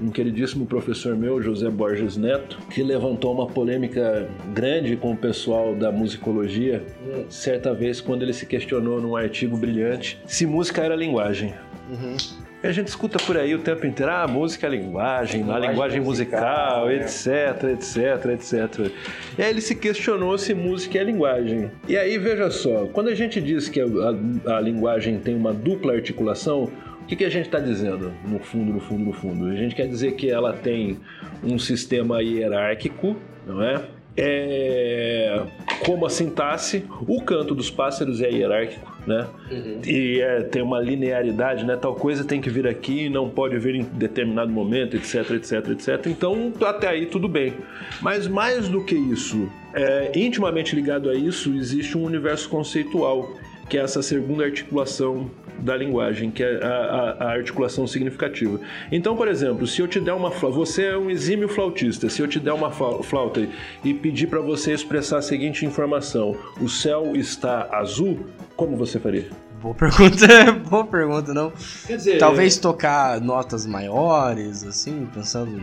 [0.00, 5.74] um queridíssimo professor meu, José Borges Neto, que levantou uma polêmica grande com o pessoal
[5.74, 6.82] da musicologia,
[7.28, 11.54] certa vez quando ele se questionou num artigo brilhante se música era linguagem.
[11.88, 12.16] Uhum.
[12.62, 16.00] A gente escuta por aí o tempo inteiro, ah, música é linguagem, linguagem a linguagem
[16.00, 16.94] musical, musical né?
[16.96, 18.92] etc, etc, etc.
[19.36, 21.72] E aí ele se questionou se música é linguagem.
[21.88, 25.52] E aí, veja só, quando a gente diz que a, a, a linguagem tem uma
[25.52, 26.70] dupla articulação,
[27.02, 29.46] o que, que a gente está dizendo, no fundo, no fundo, no fundo?
[29.46, 31.00] A gente quer dizer que ela tem
[31.42, 33.82] um sistema hierárquico, não é?
[34.16, 35.42] É,
[35.84, 39.26] como a sintaxe, o canto dos pássaros é hierárquico, né?
[39.50, 39.80] Uhum.
[39.84, 41.76] E é, tem uma linearidade, né?
[41.76, 46.06] Tal coisa tem que vir aqui, não pode vir em determinado momento, etc, etc, etc.
[46.06, 47.54] Então, até aí tudo bem.
[48.00, 53.34] Mas mais do que isso, é, intimamente ligado a isso, existe um universo conceitual,
[53.68, 58.60] que é essa segunda articulação da linguagem, que é a, a, a, articulação significativa.
[58.90, 62.20] Então, por exemplo, se eu te der uma flauta, você é um exímio flautista, se
[62.20, 63.46] eu te der uma flauta
[63.84, 69.28] e pedir para você expressar a seguinte informação: o céu está azul, como você faria?
[69.62, 70.26] Boa pergunta,
[70.68, 71.52] boa pergunta, não.
[71.86, 75.60] Quer dizer, talvez tocar notas maiores, assim, pensando,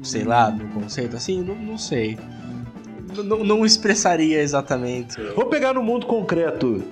[0.00, 2.16] sei lá, no conceito assim, não, não sei.
[3.24, 5.20] Não, não expressaria exatamente.
[5.34, 6.84] Vou pegar no mundo concreto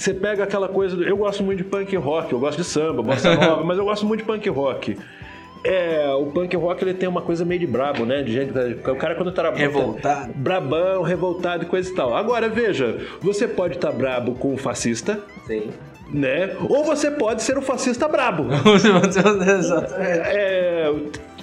[0.00, 0.96] você pega aquela coisa.
[0.96, 3.84] Do, eu gosto muito de punk rock, eu gosto de samba, bossa nova, mas eu
[3.84, 4.96] gosto muito de punk rock.
[5.62, 8.22] É, o punk rock ele tem uma coisa meio de brabo, né?
[8.22, 12.16] De gente, o cara quando tá revoltado, brabão, revoltado e coisa e tal.
[12.16, 15.20] Agora veja, você pode estar tá brabo com o fascista.
[15.46, 15.70] Sim.
[16.08, 16.56] Né?
[16.68, 18.48] Ou você pode ser um fascista brabo.
[19.06, 19.70] Exatamente.
[20.00, 20.92] É,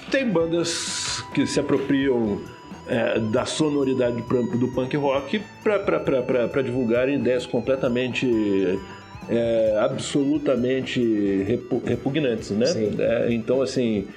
[0.09, 2.41] tem bandas que se apropriam
[2.87, 8.27] é, da sonoridade do, do punk rock para divulgar ideias completamente
[9.29, 11.43] é, absolutamente
[11.85, 12.65] repugnantes, né?
[12.99, 14.07] É, então, assim,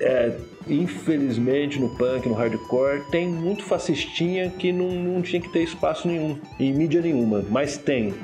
[0.00, 0.32] é,
[0.68, 6.08] infelizmente no punk, no hardcore, tem muito fascistinha que não, não tinha que ter espaço
[6.08, 8.14] nenhum, em mídia nenhuma, mas tem.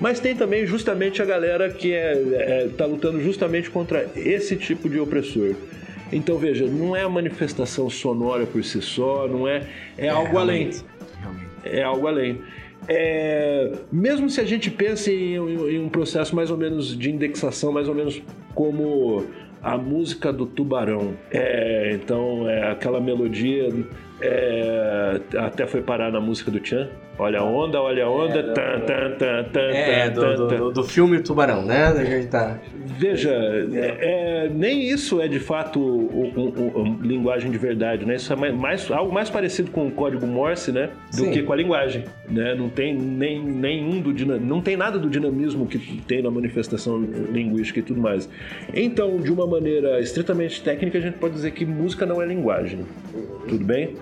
[0.00, 4.88] Mas tem também justamente a galera que é, é, tá lutando justamente contra esse tipo
[4.88, 5.54] de opressor.
[6.14, 9.66] Então veja, não é a manifestação sonora por si só, não é,
[9.98, 10.70] é, é algo além.
[11.20, 11.50] Realmente.
[11.64, 12.40] É algo além.
[12.86, 17.72] É, mesmo se a gente pense em, em, um processo mais ou menos de indexação,
[17.72, 18.22] mais ou menos
[18.54, 19.24] como
[19.62, 21.14] a música do tubarão.
[21.32, 23.68] É, então é aquela melodia
[24.20, 26.88] é, até foi parar na música do Chan.
[27.16, 28.40] Olha a onda, olha a onda.
[28.40, 31.92] É, tan, tan, tan, tan, é do, do, do, do, filme Tubarão, né?
[32.28, 32.58] Tá...
[32.74, 38.16] Veja, é, é, nem isso é de fato um, um, um, linguagem de verdade, né?
[38.16, 40.90] Isso é mais, algo mais parecido com o código Morse, né?
[41.12, 41.30] Do Sim.
[41.30, 42.54] que com a linguagem, né?
[42.54, 47.78] Não tem nem, nenhum do não tem nada do dinamismo que tem na manifestação linguística
[47.78, 48.28] e tudo mais.
[48.72, 52.80] Então, de uma maneira estritamente técnica, a gente pode dizer que música não é linguagem.
[53.48, 53.94] Tudo bem?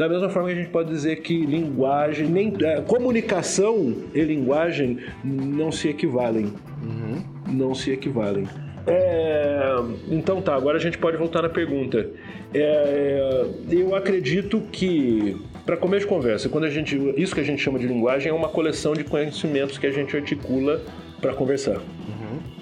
[0.00, 4.96] Da mesma forma que a gente pode dizer que linguagem, nem, é, comunicação e linguagem
[5.22, 6.50] não se equivalem.
[6.82, 7.22] Uhum.
[7.46, 8.48] Não se equivalem.
[8.86, 9.76] É,
[10.08, 12.08] então tá, agora a gente pode voltar na pergunta.
[12.54, 15.36] É, eu acredito que,
[15.66, 18.34] para começo de conversa, quando a gente, isso que a gente chama de linguagem é
[18.34, 20.80] uma coleção de conhecimentos que a gente articula
[21.20, 21.80] para conversar.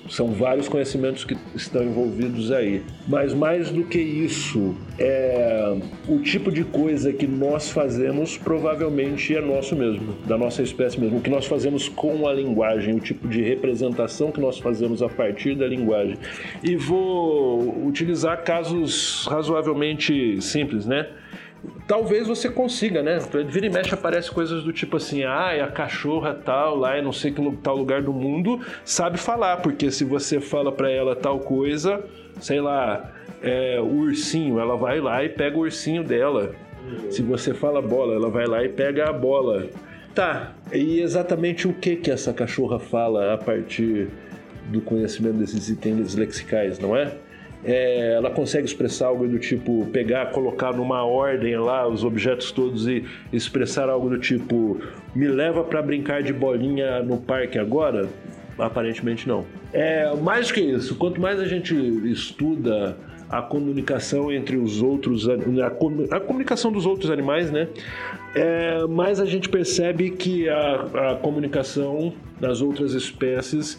[0.08, 2.82] São vários conhecimentos que estão envolvidos aí.
[3.06, 5.76] Mas mais do que isso, é
[6.08, 11.18] o tipo de coisa que nós fazemos provavelmente é nosso mesmo, da nossa espécie mesmo.
[11.18, 15.08] O que nós fazemos com a linguagem, o tipo de representação que nós fazemos a
[15.08, 16.16] partir da linguagem.
[16.62, 21.06] E vou utilizar casos razoavelmente simples, né?
[21.88, 23.18] Talvez você consiga, né?
[23.46, 27.12] Vira e mexe aparece coisas do tipo assim, ah, a cachorra tal, lá em não
[27.12, 31.40] sei que tal lugar do mundo, sabe falar, porque se você fala para ela tal
[31.40, 32.04] coisa,
[32.40, 33.10] sei lá,
[33.42, 36.54] é, o ursinho, ela vai lá e pega o ursinho dela
[37.10, 39.66] Se você fala bola, ela vai lá e pega a bola.
[40.14, 44.08] Tá, e exatamente o que que essa cachorra fala a partir
[44.66, 47.14] do conhecimento desses itens lexicais, não é?
[47.64, 52.86] É, ela consegue expressar algo do tipo pegar, colocar numa ordem lá os objetos todos
[52.86, 54.80] e expressar algo do tipo
[55.14, 58.08] me leva para brincar de bolinha no parque agora?
[58.58, 59.44] Aparentemente não.
[59.72, 60.96] É mais que isso.
[60.96, 61.74] Quanto mais a gente
[62.10, 62.96] estuda
[63.28, 65.34] a comunicação entre os outros, a,
[66.16, 67.68] a comunicação dos outros animais, né?
[68.34, 73.78] É, mais a gente percebe que a, a comunicação das outras espécies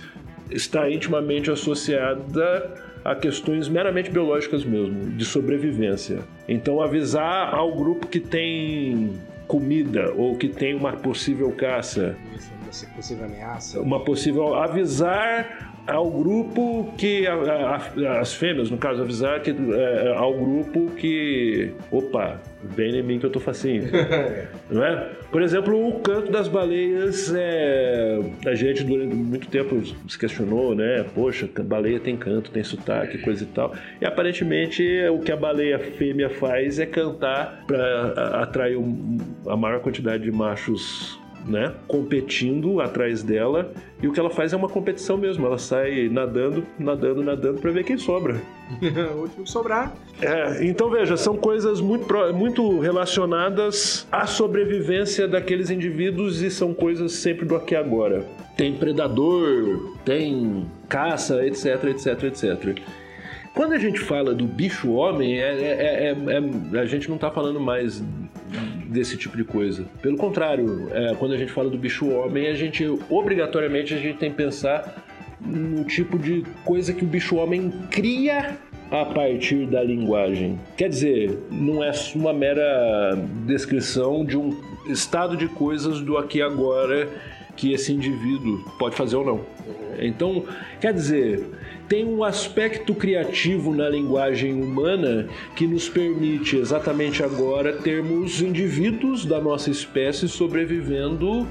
[0.52, 6.20] está intimamente associada a questões meramente biológicas mesmo, de sobrevivência.
[6.48, 9.14] Então, avisar ao grupo que tem
[9.48, 12.16] comida ou que tem uma possível caça.
[12.22, 13.82] Uma possível ameaça.
[13.82, 14.54] Uma possível.
[14.56, 20.92] avisar ao grupo que a, a, as fêmeas, no caso, avisar que, é, ao grupo
[20.92, 23.84] que opa, vem em mim que eu tô facinho,
[24.70, 25.10] não é?
[25.32, 31.06] Por exemplo, o canto das baleias, é, a gente durante muito tempo se questionou, né?
[31.14, 33.74] Poxa, baleia tem canto, tem sotaque, coisa e tal.
[34.02, 38.78] E aparentemente o que a baleia fêmea faz é cantar para atrair
[39.48, 43.72] a maior quantidade de machos né, competindo atrás dela
[44.02, 45.46] e o que ela faz é uma competição mesmo.
[45.46, 48.42] Ela sai nadando, nadando, nadando para ver quem sobra.
[49.16, 49.94] o último sobrar.
[50.22, 57.14] É, então veja, são coisas muito, muito relacionadas à sobrevivência daqueles indivíduos e são coisas
[57.14, 58.26] sempre do aqui e agora.
[58.56, 62.80] Tem predador, tem caça, etc, etc, etc.
[63.54, 67.30] Quando a gente fala do bicho homem, é, é, é, é a gente não está
[67.32, 68.02] falando mais
[68.90, 69.86] desse tipo de coisa.
[70.02, 74.18] Pelo contrário, é, quando a gente fala do bicho homem, a gente obrigatoriamente a gente
[74.18, 75.06] tem que pensar
[75.40, 78.58] no tipo de coisa que o bicho homem cria
[78.92, 80.60] a partir da linguagem.
[80.76, 86.42] Quer dizer, não é uma mera descrição de um estado de coisas do aqui e
[86.42, 87.08] agora
[87.60, 89.42] que esse indivíduo pode fazer ou não.
[90.00, 90.46] Então,
[90.80, 91.46] quer dizer,
[91.90, 99.42] tem um aspecto criativo na linguagem humana que nos permite exatamente agora termos indivíduos da
[99.42, 101.46] nossa espécie sobrevivendo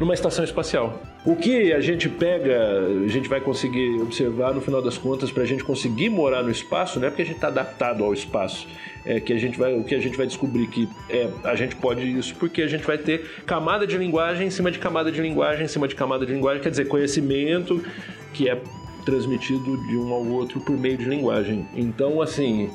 [0.00, 1.00] numa estação espacial.
[1.24, 5.44] O que a gente pega, a gente vai conseguir observar no final das contas para
[5.44, 8.66] a gente conseguir morar no espaço, não é porque a gente está adaptado ao espaço,
[9.06, 11.76] é que a gente vai, o que a gente vai descobrir que é, a gente
[11.76, 15.20] pode isso porque a gente vai ter camada de linguagem em cima de camada de
[15.20, 17.80] linguagem em cima de camada de linguagem, quer dizer, conhecimento
[18.34, 18.60] que é
[19.04, 21.68] transmitido de um ao outro por meio de linguagem.
[21.74, 22.68] Então, assim,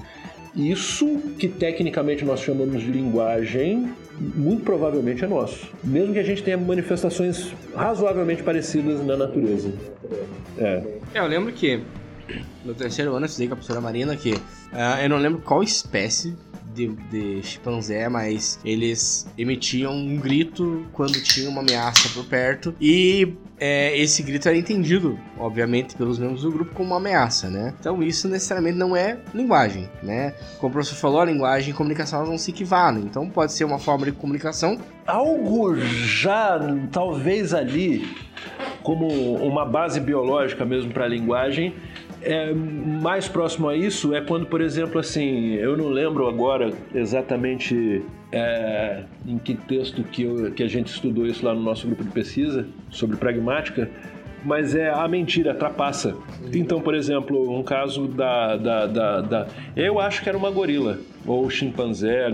[0.56, 5.68] isso que tecnicamente nós chamamos de linguagem, muito provavelmente é nosso.
[5.84, 9.72] Mesmo que a gente tenha manifestações razoavelmente parecidas na natureza.
[10.58, 10.84] É,
[11.14, 11.82] é eu lembro que
[12.66, 15.64] no terceiro ano eu estudei com a professora Marina que uh, eu não lembro qual
[15.64, 16.36] espécie
[16.78, 22.76] de, de chimpanzé, mas eles emitiam um grito quando tinha uma ameaça por perto.
[22.80, 27.74] E é, esse grito era entendido, obviamente, pelos membros do grupo como uma ameaça, né?
[27.80, 30.36] Então isso necessariamente não é linguagem, né?
[30.60, 33.04] Como o professor falou, a linguagem e comunicação não se equivalem.
[33.04, 34.78] Então pode ser uma forma de comunicação.
[35.06, 36.60] Algo já,
[36.92, 38.08] talvez ali,
[38.84, 41.74] como uma base biológica mesmo para a linguagem,
[42.22, 48.04] é, mais próximo a isso é quando, por exemplo, assim, eu não lembro agora exatamente
[48.32, 52.04] é, em que texto que, eu, que a gente estudou isso lá no nosso grupo
[52.04, 53.90] de pesquisa sobre pragmática,
[54.44, 56.16] mas é a mentira, trapaça.
[56.54, 61.00] Então, por exemplo, um caso da, da, da, da, Eu acho que era uma gorila,
[61.26, 62.34] ou chimpanzé.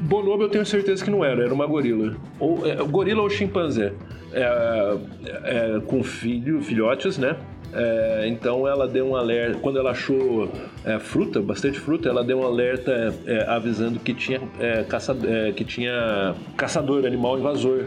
[0.00, 2.16] Bonobo eu tenho certeza que não era, era uma gorila.
[2.38, 3.92] Ou, é, gorila ou chimpanzé.
[4.32, 4.98] É,
[5.44, 7.36] é, com filho, filhotes, né?
[7.72, 10.50] É, então ela deu um alerta, quando ela achou
[10.84, 15.52] é, fruta, bastante fruta, ela deu um alerta é, avisando que tinha, é, caça, é,
[15.52, 17.84] que tinha caçador, animal invasor,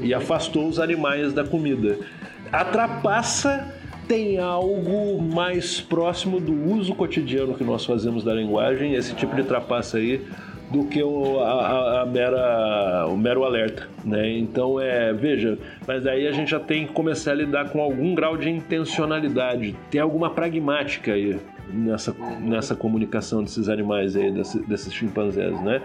[0.00, 1.98] e afastou os animais da comida.
[2.50, 3.74] A trapaça
[4.08, 9.42] tem algo mais próximo do uso cotidiano que nós fazemos da linguagem, esse tipo de
[9.42, 10.26] trapaça aí
[10.70, 14.30] do que o, a, a, mera, o mero alerta, né?
[14.38, 18.14] Então é, veja, mas aí a gente já tem que começar a lidar com algum
[18.14, 21.38] grau de intencionalidade, tem alguma pragmática aí
[21.72, 25.82] nessa, nessa comunicação desses animais aí, desses, desses chimpanzés, né?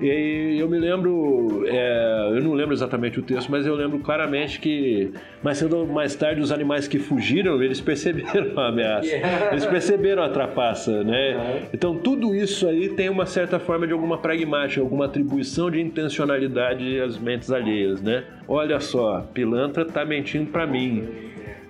[0.00, 4.58] E eu me lembro, é, eu não lembro exatamente o texto, mas eu lembro claramente
[4.58, 9.08] que mais cedo ou mais tarde os animais que fugiram, eles perceberam a ameaça,
[9.52, 11.68] eles perceberam a trapaça, né?
[11.72, 17.00] Então tudo isso aí tem uma certa forma de alguma pragmática, alguma atribuição de intencionalidade
[17.00, 18.24] às mentes alheias, né?
[18.48, 21.04] Olha só, pilantra tá mentindo para mim.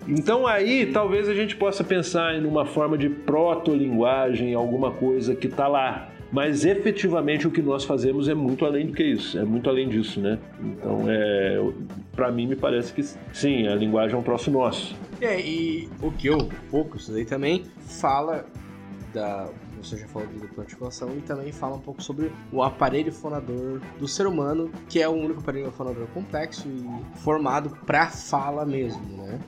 [0.09, 5.47] Então aí talvez a gente possa pensar em uma forma de proto-linguagem, alguma coisa que
[5.47, 9.45] está lá, mas efetivamente o que nós fazemos é muito além do que isso, é
[9.45, 10.37] muito além disso, né?
[10.61, 11.65] Então, é,
[12.11, 14.97] para mim me parece que sim, a linguagem é um troço nosso.
[15.21, 16.39] É, e o que eu
[16.73, 18.45] pouco estudei também fala
[19.15, 19.49] da
[19.81, 24.09] você já falou do articulação e também fala um pouco sobre o aparelho fonador do
[24.09, 29.39] ser humano, que é o único aparelho fonador complexo e formado para fala mesmo, né?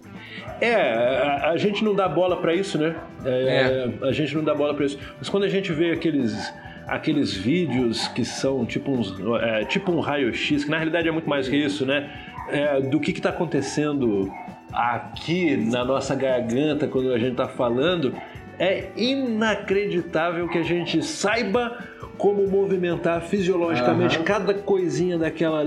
[0.61, 2.95] É, a, a gente não dá bola para isso, né?
[3.25, 4.07] É, é.
[4.07, 4.99] A gente não dá bola para isso.
[5.19, 6.53] Mas quando a gente vê aqueles
[6.87, 11.29] aqueles vídeos que são tipo, uns, é, tipo um raio-x, que na realidade é muito
[11.29, 12.11] mais que isso, né?
[12.49, 14.33] É, do que está acontecendo
[14.73, 18.15] aqui na nossa garganta quando a gente está falando,
[18.59, 21.77] é inacreditável que a gente saiba
[22.17, 24.25] como movimentar fisiologicamente uhum.
[24.25, 25.63] cada coisinha daquela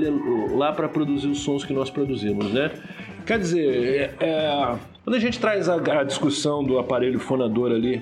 [0.51, 2.71] lá para produzir os sons que nós produzimos, né?
[3.25, 8.01] Quer dizer, é, é, quando a gente traz a, a, discussão do aparelho fonador ali,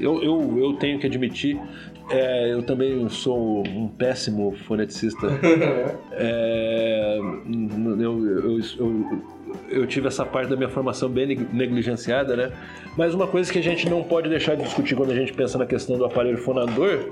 [0.00, 1.60] eu, eu, eu tenho que admitir,
[2.10, 5.26] é, eu também sou um péssimo foneticista.
[6.12, 9.22] é, eu, eu, eu,
[9.68, 12.52] eu tive essa parte da minha formação bem negligenciada, né?
[12.96, 15.58] Mas uma coisa que a gente não pode deixar de discutir quando a gente pensa
[15.58, 17.10] na questão do aparelho fonador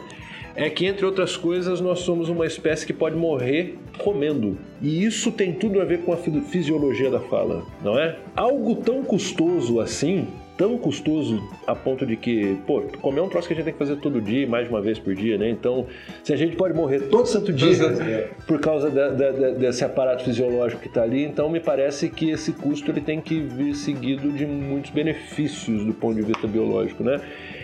[0.55, 4.59] é que, entre outras coisas, nós somos uma espécie que pode morrer comendo.
[4.83, 8.19] E isso tem tudo a ver com a fisiologia da fala, não é?
[8.35, 10.27] Algo tão custoso assim
[10.61, 13.73] tão custoso a ponto de que, pô, comer é um troço que a gente tem
[13.73, 15.49] que fazer todo dia, mais de uma vez por dia, né?
[15.49, 15.87] Então,
[16.23, 20.23] se a gente pode morrer todo santo dia por causa da, da, da, desse aparato
[20.23, 24.31] fisiológico que está ali, então me parece que esse custo ele tem que vir seguido
[24.31, 27.23] de muitos benefícios do ponto de vista biológico, né?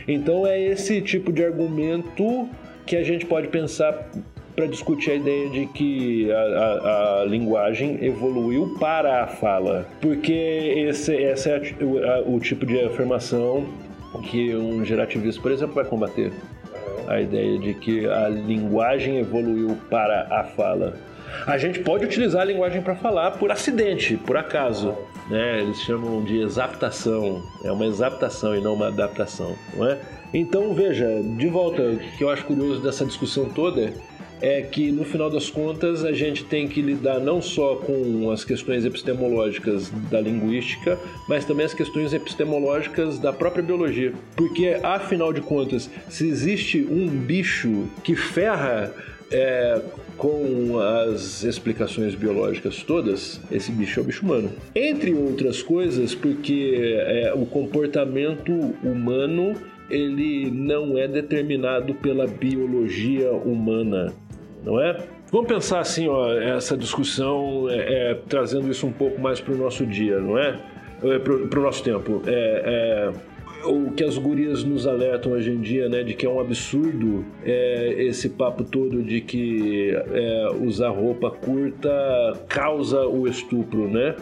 [0.08, 2.48] Então é esse tipo de argumento
[2.86, 4.08] que a gente pode pensar
[4.56, 10.32] para discutir a ideia de que a, a, a, linguagem evoluiu para a fala, porque
[10.32, 13.66] esse, é a, o tipo de afirmação
[14.22, 16.32] que um gerativista, por exemplo, vai combater.
[17.06, 20.94] A ideia de que a linguagem evoluiu para a fala.
[21.46, 24.96] A gente pode utilizar a linguagem para falar por acidente, por acaso.
[25.28, 25.60] Né?
[25.60, 27.42] Eles chamam de exaptação.
[27.62, 29.54] É uma exaptação e não uma adaptação.
[29.74, 29.98] Não é?
[30.34, 33.92] Então, veja, de volta, o que eu acho curioso dessa discussão toda
[34.40, 38.44] é que no final das contas a gente tem que lidar não só com as
[38.44, 44.12] questões epistemológicas da linguística, mas também as questões epistemológicas da própria biologia.
[44.36, 48.92] Porque, afinal de contas, se existe um bicho que ferra
[49.30, 49.80] é,
[50.16, 54.50] com as explicações biológicas todas, esse bicho é o bicho humano.
[54.74, 59.54] Entre outras coisas, porque é, o comportamento humano
[59.88, 64.12] ele não é determinado pela biologia humana
[64.66, 64.98] não é?
[65.30, 69.56] Vamos pensar assim, ó, essa discussão é, é, trazendo isso um pouco mais para o
[69.56, 70.58] nosso dia, não é?
[71.02, 72.22] é para o nosso tempo.
[72.26, 73.36] É, é,
[73.68, 77.24] o que as gurias nos alertam hoje em dia, né, de que é um absurdo
[77.44, 81.90] é, esse papo todo de que é, usar roupa curta
[82.48, 84.14] causa o estupro, né?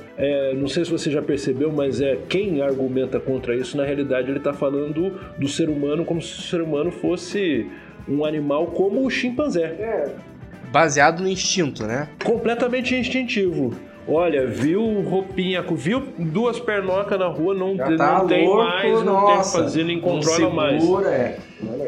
[0.56, 4.38] Não sei se você já percebeu, mas é quem argumenta contra isso, na realidade, ele
[4.38, 7.66] está falando do ser humano como se o ser humano fosse
[8.08, 9.64] um animal como o chimpanzé.
[9.64, 10.33] É
[10.74, 12.08] baseado no instinto, né?
[12.24, 13.72] Completamente instintivo.
[14.08, 19.34] Olha, viu roupinha, viu duas pernocas na rua, não, tá não tem mais, não tem
[19.36, 20.84] o que fazer, nem controla mais.
[21.06, 21.38] É.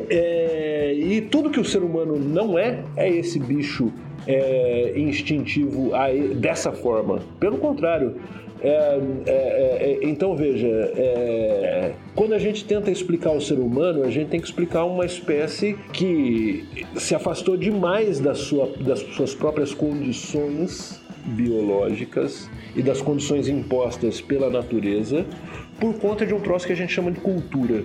[0.09, 0.95] é.
[0.95, 3.93] E tudo que o ser humano não é, é esse bicho
[4.25, 7.19] é, instintivo aí, dessa forma.
[7.41, 8.17] Pelo contrário,
[8.61, 14.03] é, é, é, é, então veja, é, quando a gente tenta explicar o ser humano,
[14.03, 16.65] a gente tem que explicar uma espécie que
[16.97, 24.49] se afastou demais da sua, das suas próprias condições biológicas e das condições impostas pela
[24.49, 25.27] natureza
[25.79, 27.85] por conta de um troço que a gente chama de cultura.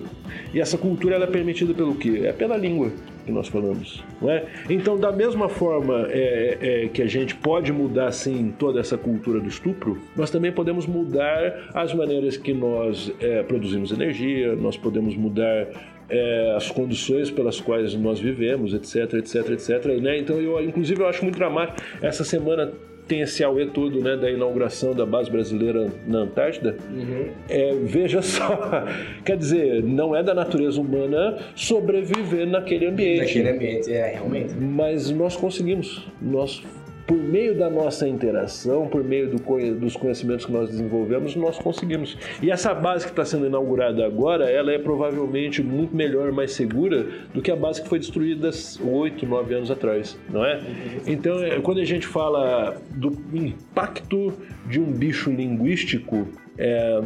[0.52, 2.22] E essa cultura ela é permitida pelo quê?
[2.24, 2.90] É pela língua
[3.24, 4.44] que nós falamos, não é?
[4.68, 9.38] Então, da mesma forma é, é, que a gente pode mudar sim toda essa cultura
[9.38, 15.14] do estupro, nós também podemos mudar as maneiras que nós é, produzimos energia, nós podemos
[15.14, 15.68] mudar
[16.08, 19.86] é, as condições pelas quais nós vivemos, etc, etc, etc.
[20.00, 20.18] Né?
[20.18, 21.80] Então, eu, inclusive, eu acho muito dramático.
[22.02, 22.72] Essa semana
[23.12, 27.28] tem esse auê todo né, da inauguração da base brasileira na Antártida, uhum.
[27.46, 28.86] é, veja só,
[29.22, 33.20] quer dizer, não é da natureza humana sobreviver naquele ambiente.
[33.20, 34.54] Naquele ambiente, é, realmente.
[34.54, 36.62] Mas nós conseguimos, nós
[37.06, 39.38] por meio da nossa interação, por meio do,
[39.74, 42.16] dos conhecimentos que nós desenvolvemos, nós conseguimos.
[42.42, 47.06] E essa base que está sendo inaugurada agora, ela é provavelmente muito melhor, mais segura
[47.34, 48.50] do que a base que foi destruída
[48.84, 50.60] oito, nove anos atrás, não é?
[51.06, 54.32] Então, é, quando a gente fala do impacto
[54.68, 56.26] de um bicho linguístico
[56.58, 57.00] é,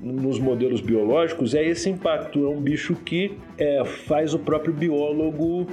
[0.00, 2.44] nos modelos biológicos, é esse impacto.
[2.44, 5.66] É um bicho que é, faz o próprio biólogo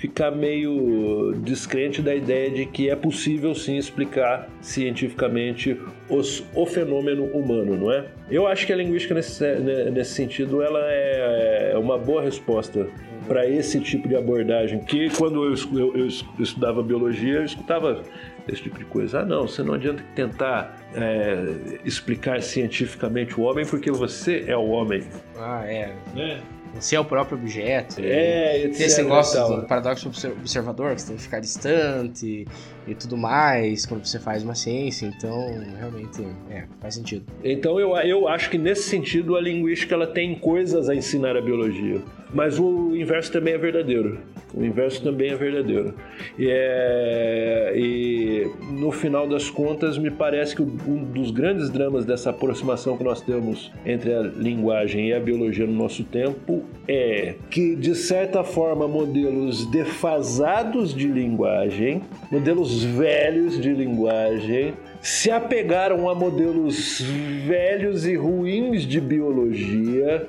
[0.00, 5.78] ficar meio descrente da ideia de que é possível sim explicar cientificamente
[6.08, 8.06] os, o fenômeno humano, não é?
[8.30, 12.88] Eu acho que a linguística nesse, né, nesse sentido ela é, é uma boa resposta
[13.28, 14.80] para esse tipo de abordagem.
[14.80, 16.06] Que quando eu, eu, eu,
[16.38, 18.02] estudava biologia, eu escutava
[18.48, 19.20] esse tipo de coisa.
[19.20, 24.70] Ah, não, você não adianta tentar é, explicar cientificamente o homem porque você é o
[24.70, 25.02] homem.
[25.38, 25.94] Ah, é.
[26.14, 26.40] Né?
[26.74, 27.96] Você é o próprio objeto.
[28.00, 28.76] É, etc.
[28.76, 32.46] Tem esse negócio do paradoxo observador, que você tem que ficar distante
[32.86, 35.06] e tudo mais quando você faz uma ciência.
[35.06, 35.36] Então,
[35.78, 37.24] realmente, é, faz sentido.
[37.42, 41.40] Então, eu, eu acho que nesse sentido a linguística ela tem coisas a ensinar a
[41.40, 42.00] biologia.
[42.32, 44.18] Mas o inverso também é verdadeiro.
[44.54, 45.94] O inverso também é verdadeiro.
[46.38, 52.30] E, é, e no final das contas, me parece que um dos grandes dramas dessa
[52.30, 57.76] aproximação que nós temos entre a linguagem e a biologia no nosso tempo é que,
[57.76, 67.00] de certa forma, modelos defasados de linguagem, modelos velhos de linguagem, se apegaram a modelos
[67.46, 70.28] velhos e ruins de biologia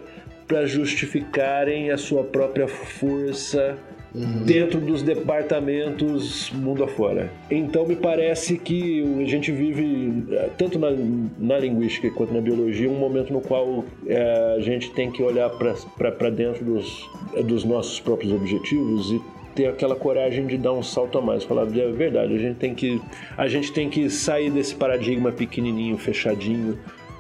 [0.52, 3.78] para justificarem a sua própria força
[4.14, 4.44] uhum.
[4.44, 7.32] dentro dos departamentos mundo afora.
[7.50, 10.90] Então me parece que a gente vive, eh, tanto na,
[11.40, 15.50] na linguística quanto na biologia, um momento no qual é, a gente tem que olhar
[15.50, 17.10] para dentro dos,
[17.46, 19.22] dos nossos próprios objetivos e
[19.56, 22.76] ter aquela coragem de dar um salto a mais, falar é verdade, a gente tem
[22.76, 23.02] que
[23.38, 26.78] a gente tem que sair desse paradigma pequenininho, fechadinho,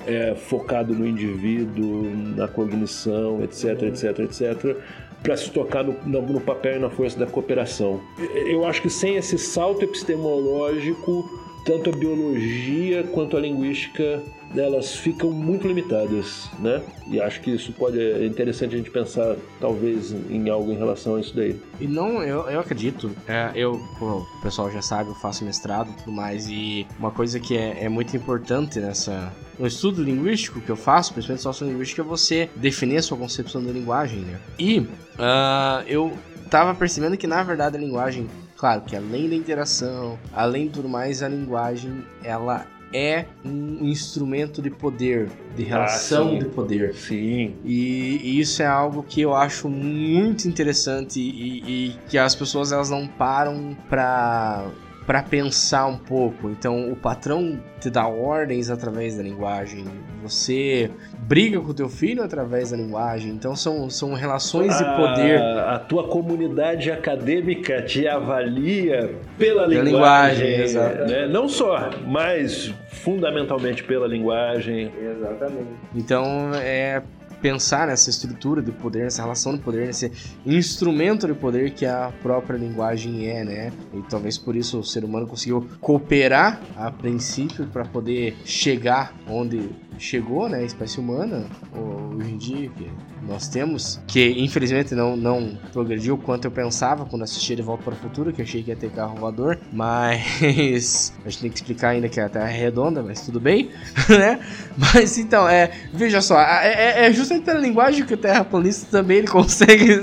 [0.07, 2.03] é, focado no indivíduo,
[2.35, 4.77] na cognição, etc, etc, etc,
[5.21, 8.01] para se tocar no, no, papel e na força da cooperação.
[8.47, 11.29] Eu acho que sem esse salto epistemológico,
[11.65, 14.21] tanto a biologia quanto a linguística
[14.55, 16.81] elas ficam muito limitadas, né?
[17.07, 21.15] E acho que isso pode é interessante a gente pensar talvez em algo em relação
[21.15, 21.59] a isso daí.
[21.79, 25.93] E não, eu, eu acredito, é, eu, o pessoal já sabe, eu faço mestrado e
[25.93, 30.71] tudo mais, e uma coisa que é, é muito importante nessa no estudo linguístico que
[30.71, 34.39] eu faço, principalmente sociolinguística, é você definir a sua concepção da linguagem, né?
[34.57, 36.17] E uh, eu
[36.49, 38.27] tava percebendo que na verdade a linguagem,
[38.57, 44.69] claro que além da interação, além tudo mais, a linguagem ela é um instrumento de
[44.69, 46.93] poder, de relação ah, de poder.
[46.93, 47.55] Sim.
[47.63, 52.71] E, e, isso é algo que eu acho muito interessante e, e que as pessoas
[52.71, 54.69] elas não param para
[55.05, 56.49] para pensar um pouco.
[56.49, 59.85] Então, o patrão te dá ordens através da linguagem.
[60.21, 63.31] Você briga com o teu filho através da linguagem.
[63.31, 65.41] Então, são, são relações de poder.
[65.41, 70.65] A tua comunidade acadêmica te avalia pela, pela linguagem.
[70.65, 71.27] linguagem né?
[71.27, 74.91] Não só, mas fundamentalmente pela linguagem.
[75.01, 75.69] Exatamente.
[75.95, 77.01] Então, é
[77.41, 80.11] pensar nessa estrutura de poder, nessa relação de poder, nesse
[80.45, 83.73] instrumento de poder que a própria linguagem é, né?
[83.93, 89.69] E talvez por isso o ser humano conseguiu cooperar a princípio para poder chegar onde
[90.01, 92.89] chegou, né, a espécie humana, hoje em dia, que
[93.27, 97.93] nós temos, que infelizmente não, não progrediu quanto eu pensava quando assisti De Volta para
[97.93, 101.89] o Futuro, que achei que ia ter carro voador, mas a gente tem que explicar
[101.89, 103.69] ainda que a Terra é redonda, mas tudo bem,
[104.09, 104.39] né?
[104.75, 109.19] Mas então, é, veja só, é, é, é justamente pela linguagem que o terraplanista também
[109.19, 110.01] ele consegue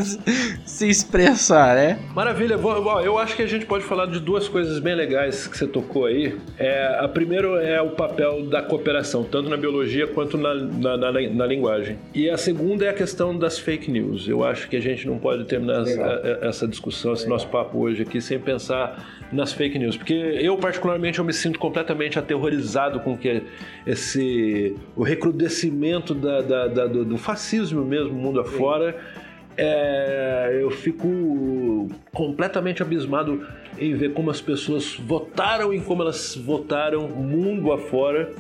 [0.64, 1.99] se expressar, né?
[2.14, 2.55] Maravilha,
[3.05, 6.07] eu acho que a gente pode falar de duas coisas bem legais que você tocou
[6.07, 6.37] aí.
[6.59, 11.12] É, a primeira é o papel da cooperação, tanto na biologia quanto na, na, na,
[11.12, 11.99] na linguagem.
[12.14, 14.29] E a segunda é a questão questão das fake news.
[14.29, 18.03] Eu acho que a gente não pode terminar essa, essa, discussão, esse nosso papo hoje
[18.03, 19.97] aqui, sem pensar nas fake news.
[19.97, 23.43] Porque eu, particularmente, eu me sinto completamente aterrorizado com que
[23.87, 28.97] esse o recrudescimento da, da, da do, do, fascismo mesmo, mundo afora.
[29.57, 33.45] É, eu fico completamente abismado
[33.76, 38.33] em ver como as pessoas votaram e como elas votaram mundo afora.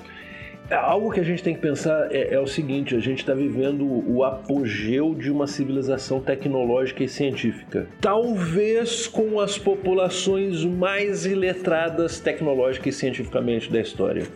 [0.70, 3.32] É, algo que a gente tem que pensar é, é o seguinte: a gente está
[3.32, 7.86] vivendo o apogeu de uma civilização tecnológica e científica.
[8.00, 14.26] Talvez com as populações mais iletradas tecnológica e cientificamente da história.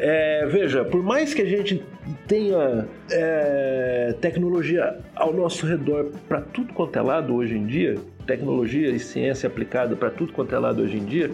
[0.00, 1.84] É, veja, por mais que a gente
[2.26, 8.90] tenha é, tecnologia ao nosso redor para tudo quanto é lado hoje em dia, tecnologia
[8.90, 11.32] e ciência aplicada para tudo quanto é lado hoje em dia,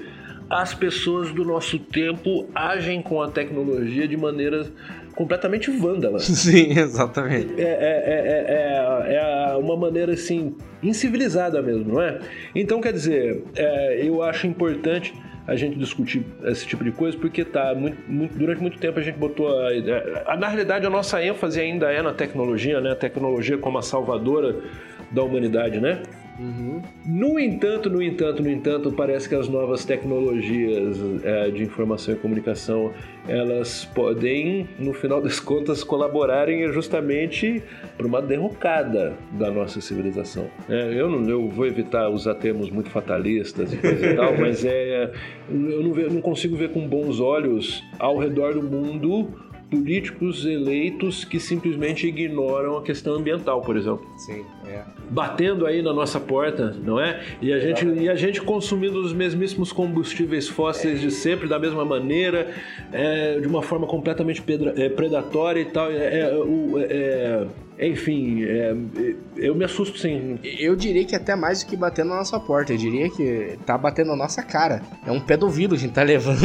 [0.55, 4.67] as pessoas do nosso tempo agem com a tecnologia de maneira
[5.17, 6.21] completamente vândala.
[6.23, 7.61] Sim, exatamente.
[7.61, 12.21] É, é, é, é, uma maneira assim, incivilizada mesmo, não é?
[12.55, 13.43] Então, quer dizer,
[13.99, 15.13] eu acho importante
[15.45, 19.03] a gente discutir esse tipo de coisa, porque tá muito, muito, durante muito tempo a
[19.03, 19.71] gente botou a,
[20.27, 22.93] a, na realidade a nossa ênfase ainda é na tecnologia, né?
[22.93, 24.57] A tecnologia como a salvadora
[25.11, 26.01] da humanidade, né?
[26.39, 26.83] Uhum.
[27.07, 32.17] No entanto, no entanto, no entanto, parece que as novas tecnologias é, de informação e
[32.17, 32.93] comunicação
[33.27, 37.63] elas podem, no final das contas, colaborarem justamente
[37.97, 40.47] para uma derrocada da nossa civilização.
[40.69, 44.65] É, eu, não, eu vou evitar usar termos muito fatalistas e coisa e tal, mas
[44.65, 45.11] é,
[45.49, 49.33] eu não, não consigo ver com bons olhos ao redor do mundo
[49.71, 54.07] políticos eleitos que simplesmente ignoram a questão ambiental, por exemplo.
[54.17, 54.83] Sim, é.
[55.11, 57.23] Batendo aí na nossa porta, não é?
[57.41, 61.85] E a gente, e a gente consumindo os mesmíssimos combustíveis fósseis de sempre, da mesma
[61.85, 62.55] maneira,
[62.93, 64.43] é, de uma forma completamente
[64.77, 65.91] é, predatória e tal.
[65.91, 66.31] É, é,
[66.91, 67.47] é
[67.79, 68.75] enfim, é,
[69.37, 70.39] eu me assusto sim.
[70.43, 72.73] Eu diria que até mais do que bater na nossa porta.
[72.73, 74.83] Eu diria que tá batendo na nossa cara.
[75.05, 76.45] É um pé do que a gente tá levando.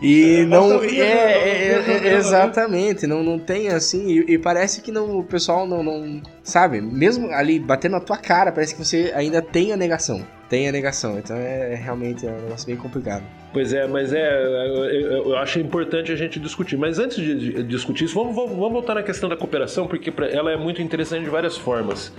[0.00, 0.82] E é, não.
[0.82, 3.06] É, é, exatamente.
[3.06, 4.06] Não, não tem assim.
[4.08, 6.22] E, e, parece que não, o pessoal não, não.
[6.42, 6.80] Sabe?
[6.80, 10.72] Mesmo ali batendo na tua cara, parece que você ainda tem a negação tem a
[10.72, 11.18] negação.
[11.18, 13.24] Então é, é realmente é um negócio bem complicado.
[13.52, 14.66] Pois é, mas é,
[15.10, 16.78] eu, acho importante a gente discutir.
[16.78, 20.50] Mas antes de discutir isso, vamos, vamos, vamos voltar na questão da cooperação, porque ela
[20.50, 22.12] é muito interessante de várias formas.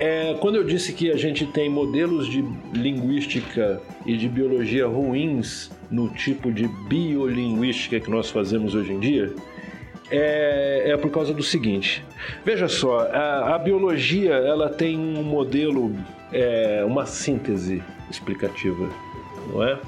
[0.00, 2.42] É, quando eu disse que a gente tem modelos de
[2.72, 9.32] linguística e de biologia ruins no tipo de biolinguística que nós fazemos hoje em dia,
[10.10, 12.02] é, é por causa do seguinte.
[12.44, 15.94] Veja só, a, a biologia ela tem um modelo
[16.32, 18.88] é, uma síntese explicativa,
[19.52, 19.78] não é?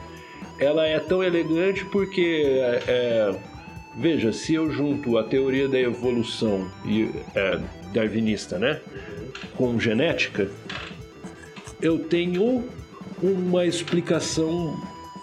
[0.59, 3.37] Ela é tão elegante porque, é, é,
[3.97, 7.61] veja, se eu junto a teoria da evolução e, é,
[7.93, 8.81] darwinista, né,
[9.57, 10.51] com genética,
[11.81, 12.65] eu tenho
[13.23, 14.75] uma explicação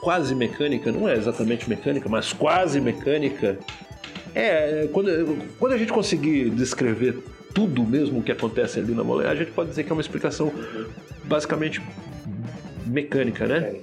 [0.02, 3.58] quase mecânica, não é exatamente mecânica, mas quase mecânica.
[4.36, 7.24] É, quando, quando a gente conseguir descrever
[7.54, 10.02] tudo mesmo o que acontece ali na molécula, a gente pode dizer que é uma
[10.02, 10.52] explicação
[11.24, 11.82] basicamente
[12.86, 13.76] mecânica, né?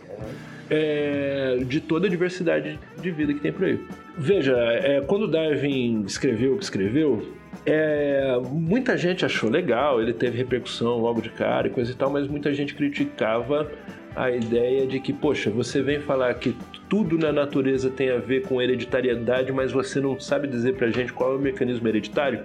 [0.72, 3.80] É, de toda a diversidade de vida que tem por aí.
[4.16, 7.26] Veja, é, quando Darwin escreveu o que escreveu,
[7.66, 12.10] é, muita gente achou legal, ele teve repercussão logo de cara e coisa e tal,
[12.10, 13.70] mas muita gente criticava
[14.14, 16.56] a ideia de que, poxa, você vem falar que
[16.88, 21.12] tudo na natureza tem a ver com hereditariedade, mas você não sabe dizer pra gente
[21.12, 22.44] qual é o mecanismo hereditário?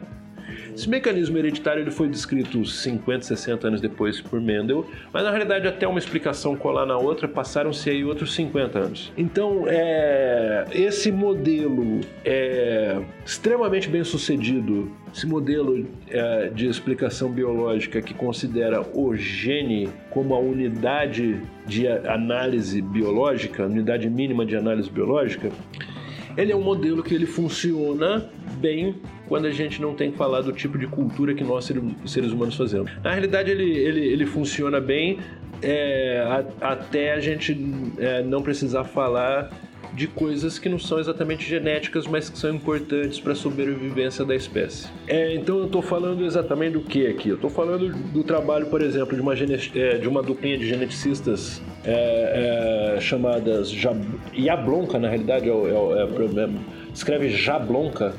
[0.73, 5.67] Esse mecanismo hereditário ele foi descrito 50, 60 anos depois por Mendel, mas na realidade
[5.67, 9.13] até uma explicação colar na outra passaram-se aí outros 50 anos.
[9.17, 18.13] Então, é, esse modelo é extremamente bem sucedido, esse modelo é, de explicação biológica que
[18.13, 25.49] considera o gene como a unidade de análise biológica, unidade mínima de análise biológica,
[26.37, 28.95] ele é um modelo que ele funciona bem
[29.27, 31.71] quando a gente não tem que falar do tipo de cultura que nós
[32.05, 32.91] seres humanos fazemos.
[33.03, 35.19] Na realidade, ele, ele, ele funciona bem
[35.61, 36.23] é,
[36.61, 37.57] a, até a gente
[37.97, 39.49] é, não precisar falar
[39.93, 44.35] de coisas que não são exatamente genéticas, mas que são importantes para a sobrevivência da
[44.35, 44.89] espécie.
[45.07, 47.29] É, então eu estou falando exatamente do que aqui?
[47.29, 51.61] Eu estou falando do trabalho, por exemplo, de uma, é, de uma duplinha de geneticistas
[51.85, 54.01] é, é, chamadas Jab...
[54.33, 56.49] Yablonka, na realidade, é, é, é
[56.93, 58.13] escreve Jablonka,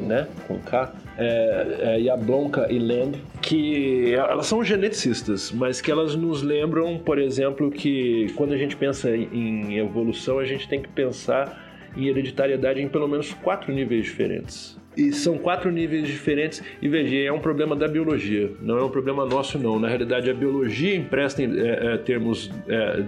[0.00, 6.14] né, com K, é, é, Yablonka e Land, que elas são geneticistas, mas que elas
[6.14, 10.88] nos lembram, por exemplo, que quando a gente pensa em evolução, a gente tem que
[10.88, 14.78] pensar em hereditariedade em pelo menos quatro níveis diferentes.
[14.96, 18.90] E são quatro níveis diferentes, e veja, é um problema da biologia, não é um
[18.90, 19.78] problema nosso, não.
[19.78, 23.04] Na realidade, a biologia empresta é, é, termos é,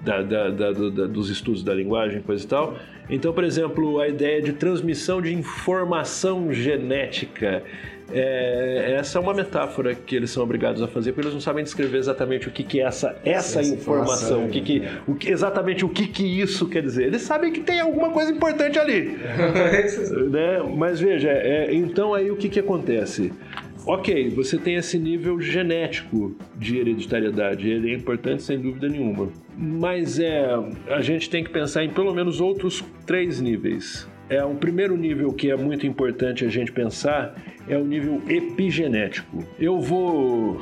[0.00, 0.72] da, da, da,
[1.06, 2.76] dos estudos da linguagem, coisa e tal,
[3.10, 7.62] então, por exemplo, a ideia de transmissão de informação genética.
[8.12, 11.62] É, essa é uma metáfora que eles são obrigados a fazer, porque eles não sabem
[11.62, 15.14] descrever exatamente o que, que é essa, essa, essa informação, informação, o que que, o
[15.14, 17.04] que, exatamente o que, que isso quer dizer.
[17.04, 19.16] Eles sabem que tem alguma coisa importante ali.
[20.30, 20.60] né?
[20.76, 23.32] Mas veja, é, então aí o que, que acontece?
[23.86, 29.28] Ok, você tem esse nível genético de hereditariedade, ele é importante sem dúvida nenhuma.
[29.56, 30.46] Mas é,
[30.88, 34.08] a gente tem que pensar em pelo menos outros três níveis.
[34.28, 37.34] É um primeiro nível que é muito importante a gente pensar
[37.68, 39.44] é o nível epigenético.
[39.58, 40.60] Eu vou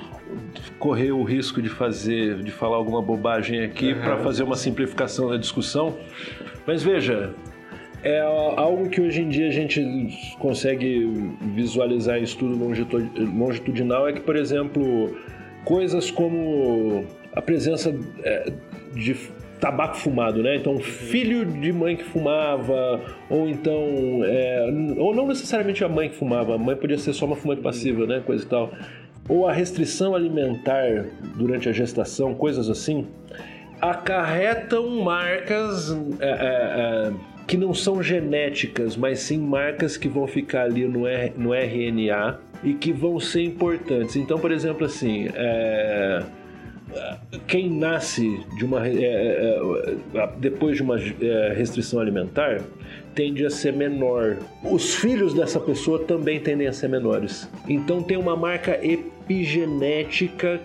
[0.78, 4.00] correr o risco de fazer, de falar alguma bobagem aqui uhum.
[4.00, 5.96] para fazer uma simplificação da discussão.
[6.66, 7.34] Mas veja,
[8.02, 14.20] é algo que hoje em dia a gente consegue visualizar em estudo longitudinal é que,
[14.20, 15.16] por exemplo,
[15.64, 17.04] coisas como
[17.38, 18.52] a presença é,
[18.92, 19.14] de
[19.60, 20.56] tabaco fumado, né?
[20.56, 23.80] Então, filho de mãe que fumava, ou então,
[24.24, 24.66] é,
[24.96, 28.06] ou não necessariamente a mãe que fumava, a mãe podia ser só uma fumante passiva,
[28.06, 28.20] né?
[28.26, 28.72] Coisa e tal.
[29.28, 33.06] ou a restrição alimentar durante a gestação, coisas assim,
[33.80, 37.12] acarretam marcas é, é, é,
[37.46, 42.40] que não são genéticas, mas sim marcas que vão ficar ali no, R, no RNA
[42.64, 44.16] e que vão ser importantes.
[44.16, 46.24] Então, por exemplo, assim, é,
[47.46, 49.60] quem nasce de uma, é, é,
[50.14, 50.96] é, depois de uma
[51.54, 52.62] restrição alimentar
[53.14, 54.36] tende a ser menor.
[54.62, 57.48] Os filhos dessa pessoa também tendem a ser menores.
[57.68, 60.60] Então tem uma marca epigenética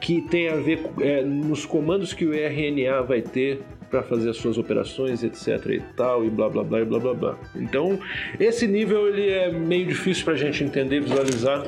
[0.00, 3.60] que tem a ver é, nos comandos que o RNA vai ter
[3.90, 7.14] para fazer as suas operações, etc e tal, e blá blá blá e blá blá
[7.14, 7.38] blá.
[7.54, 7.98] Então,
[8.38, 11.64] esse nível ele é meio difícil para a gente entender, visualizar.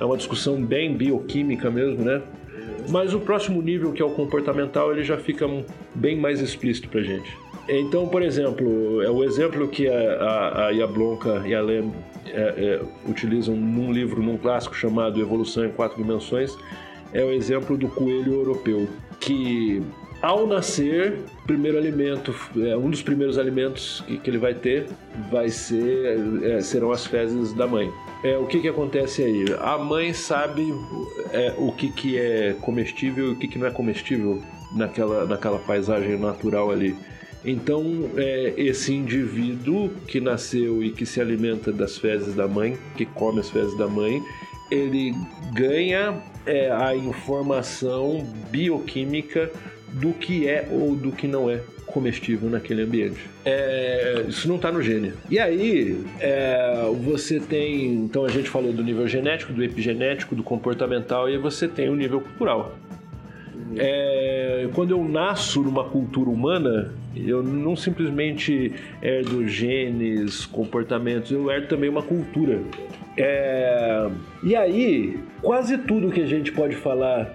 [0.00, 2.22] É uma discussão bem bioquímica mesmo, né?
[2.88, 5.48] Mas o próximo nível, que é o comportamental, ele já fica
[5.94, 7.36] bem mais explícito para a gente.
[7.68, 11.92] Então, por exemplo, é o exemplo que a, a, a Yablonka e a Lem
[12.26, 16.56] é, é, utilizam num livro, num clássico chamado Evolução em Quatro Dimensões,
[17.12, 18.88] é o exemplo do coelho europeu,
[19.20, 19.82] que
[20.20, 24.86] ao nascer, primeiro alimento, é, um dos primeiros alimentos que, que ele vai ter
[25.30, 27.92] vai ser, é, serão as fezes da mãe.
[28.22, 29.44] É, o que, que acontece aí?
[29.60, 30.72] A mãe sabe
[31.32, 34.40] é, o que, que é comestível e o que, que não é comestível
[34.76, 36.96] naquela, naquela paisagem natural ali.
[37.44, 37.84] Então,
[38.16, 43.40] é, esse indivíduo que nasceu e que se alimenta das fezes da mãe, que come
[43.40, 44.22] as fezes da mãe,
[44.70, 45.12] ele
[45.52, 49.50] ganha é, a informação bioquímica
[49.94, 51.60] do que é ou do que não é
[51.92, 53.20] comestível naquele ambiente.
[53.44, 55.12] É, isso não está no gene.
[55.30, 57.92] E aí, é, você tem.
[57.94, 61.88] Então, a gente falou do nível genético, do epigenético, do comportamental, e aí você tem
[61.88, 62.76] o nível cultural.
[63.76, 71.68] É, quando eu nasço numa cultura humana, eu não simplesmente herdo genes, comportamentos, eu herdo
[71.68, 72.60] também uma cultura.
[73.16, 74.08] É,
[74.42, 77.34] e aí, quase tudo que a gente pode falar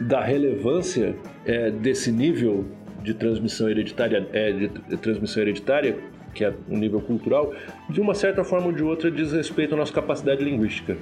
[0.00, 1.14] da relevância
[1.44, 2.64] é, desse nível
[3.06, 5.96] de transmissão hereditária, é, de, de transmissão hereditária,
[6.34, 7.54] que é um nível cultural,
[7.88, 10.96] de uma certa forma ou de outra diz respeito à nossa capacidade linguística.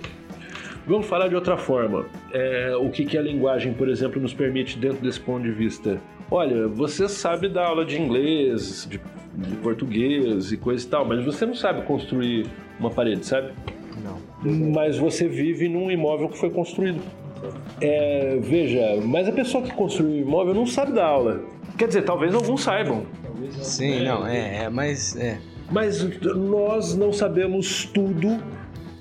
[0.87, 2.05] Vamos falar de outra forma.
[2.31, 5.99] É, o que, que a linguagem, por exemplo, nos permite dentro desse ponto de vista?
[6.31, 9.01] Olha, você sabe dar aula de inglês, de,
[9.35, 12.47] de português e coisa e tal, mas você não sabe construir
[12.79, 13.51] uma parede, sabe?
[14.05, 14.21] Não.
[14.73, 17.01] Mas você vive num imóvel que foi construído.
[17.81, 21.54] É, veja, mas a pessoa que construiu o imóvel não sabe dar aula.
[21.77, 23.07] Quer dizer, talvez alguns saibam.
[23.61, 25.39] Sim, é, não, é, é, mas é.
[25.71, 28.39] Mas nós não sabemos tudo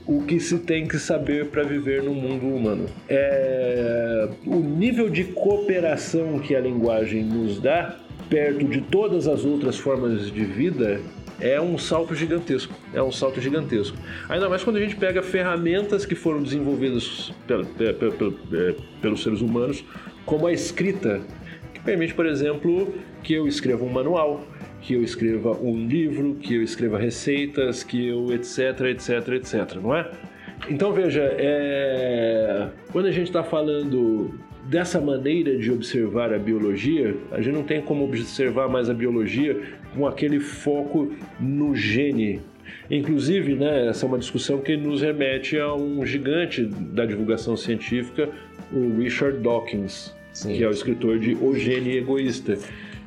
[0.05, 2.85] o que se tem que saber para viver no mundo humano.
[3.07, 7.97] É, o nível de cooperação que a linguagem nos dá,
[8.29, 10.99] perto de todas as outras formas de vida,
[11.39, 12.73] é um salto gigantesco.
[12.93, 13.97] É um salto gigantesco.
[14.29, 17.33] Ainda mais quando a gente pega ferramentas que foram desenvolvidas
[19.01, 19.83] pelos seres humanos,
[20.25, 21.21] como a escrita,
[21.83, 24.45] permite, por exemplo, que eu escreva um manual,
[24.81, 29.95] que eu escreva um livro, que eu escreva receitas, que eu etc, etc, etc, não
[29.95, 30.09] é?
[30.69, 32.67] Então veja, é...
[32.91, 34.33] quando a gente está falando
[34.65, 39.61] dessa maneira de observar a biologia, a gente não tem como observar mais a biologia
[39.93, 42.41] com aquele foco no gene.
[42.89, 48.29] Inclusive, né, essa é uma discussão que nos remete a um gigante da divulgação científica,
[48.71, 50.55] o Richard Dawkins, Sim.
[50.55, 52.57] que é o escritor de O Gene Egoísta.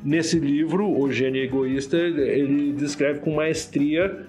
[0.05, 4.25] Nesse livro, O Gene Egoísta, ele descreve com maestria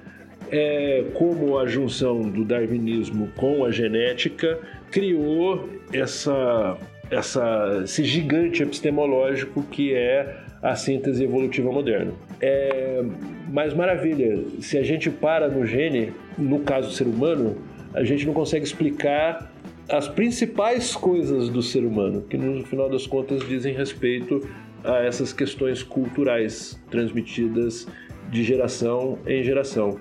[0.52, 6.78] é, como a junção do darwinismo com a genética criou essa
[7.10, 12.12] essa, esse gigante epistemológico que é a síntese evolutiva moderna.
[12.42, 13.04] É,
[13.50, 17.58] mas maravilha, se a gente para no gene, no caso do ser humano,
[17.94, 19.52] a gente não consegue explicar
[19.90, 24.48] as principais coisas do ser humano, que no final das contas dizem respeito
[24.84, 27.88] a essas questões culturais transmitidas
[28.30, 30.00] de geração em geração.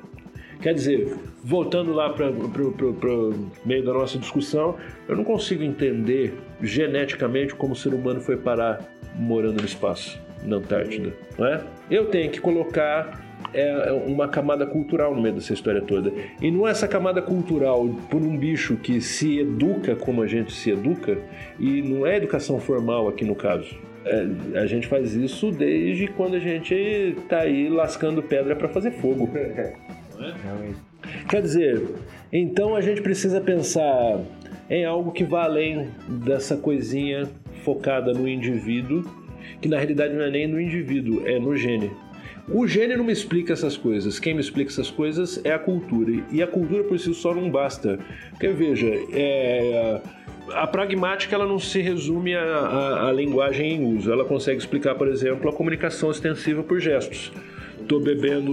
[0.60, 1.14] Quer dizer,
[1.44, 4.76] voltando lá para o meio da nossa discussão,
[5.06, 8.80] eu não consigo entender geneticamente como o ser humano foi parar
[9.14, 11.12] morando no espaço, na Antártida.
[11.38, 11.62] Não é?
[11.90, 16.12] Eu tenho que colocar é, uma camada cultural no meio dessa história toda.
[16.40, 20.52] E não é essa camada cultural por um bicho que se educa como a gente
[20.52, 21.18] se educa,
[21.58, 23.76] e não é educação formal aqui no caso.
[24.04, 28.92] É, a gente faz isso desde quando a gente está aí lascando pedra para fazer
[28.92, 29.28] fogo.
[31.28, 31.82] Quer dizer,
[32.32, 34.20] então a gente precisa pensar
[34.68, 37.28] em algo que vá além dessa coisinha
[37.64, 39.04] focada no indivíduo,
[39.60, 41.90] que na realidade não é nem no indivíduo, é no gene.
[42.48, 44.20] O gene não me explica essas coisas.
[44.20, 46.22] Quem me explica essas coisas é a cultura.
[46.30, 47.98] E a cultura por si só não basta.
[48.30, 50.00] Porque veja, é,
[50.52, 54.12] a pragmática ela não se resume à, linguagem em uso.
[54.12, 57.32] Ela consegue explicar, por exemplo, a comunicação extensiva por gestos.
[57.80, 58.52] Estou bebendo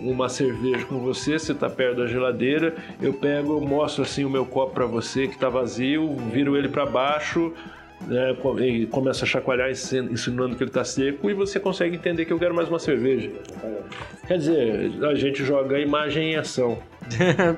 [0.00, 4.46] uma cerveja com você, você está perto da geladeira, eu pego, mostro assim o meu
[4.46, 7.52] copo para você que está vazio, viro ele para baixo,
[8.06, 12.32] né, e começa a chacoalhar insinuando que ele está seco e você consegue entender que
[12.32, 13.30] eu quero mais uma cerveja.
[14.26, 16.78] Quer dizer, a gente joga a imagem em ação.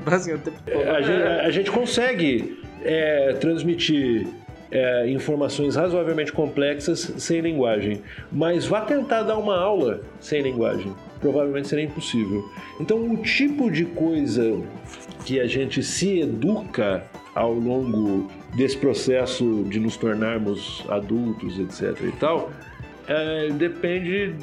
[0.08, 4.28] a, gente, a gente consegue é, transmitir
[4.70, 10.94] é, informações razoavelmente complexas sem linguagem, mas vá tentar dar uma aula sem linguagem.
[11.20, 12.48] Provavelmente seria impossível.
[12.80, 14.60] Então, o tipo de coisa
[15.24, 17.02] que a gente se educa
[17.34, 22.02] ao longo desse processo de nos tornarmos adultos, etc.
[22.02, 22.50] e tal,
[23.06, 24.34] é, depende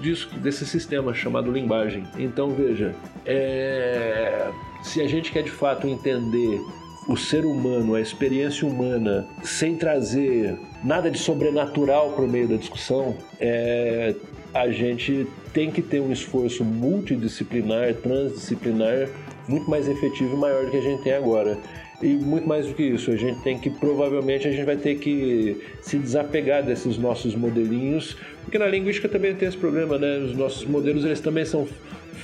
[0.00, 2.04] disso, desse sistema chamado linguagem.
[2.18, 2.94] Então, veja,
[3.24, 4.48] é,
[4.82, 6.60] se a gente quer de fato entender
[7.08, 12.56] o ser humano, a experiência humana, sem trazer nada de sobrenatural para o meio da
[12.56, 14.14] discussão, é,
[14.52, 19.08] a gente tem que ter um esforço multidisciplinar, transdisciplinar,
[19.48, 21.56] muito mais efetivo e maior do que a gente tem agora.
[22.02, 24.96] E muito mais do que isso, a gente tem que, provavelmente, a gente vai ter
[24.96, 30.18] que se desapegar desses nossos modelinhos, porque na linguística também tem esse problema, né?
[30.18, 31.66] Os nossos modelos, eles também são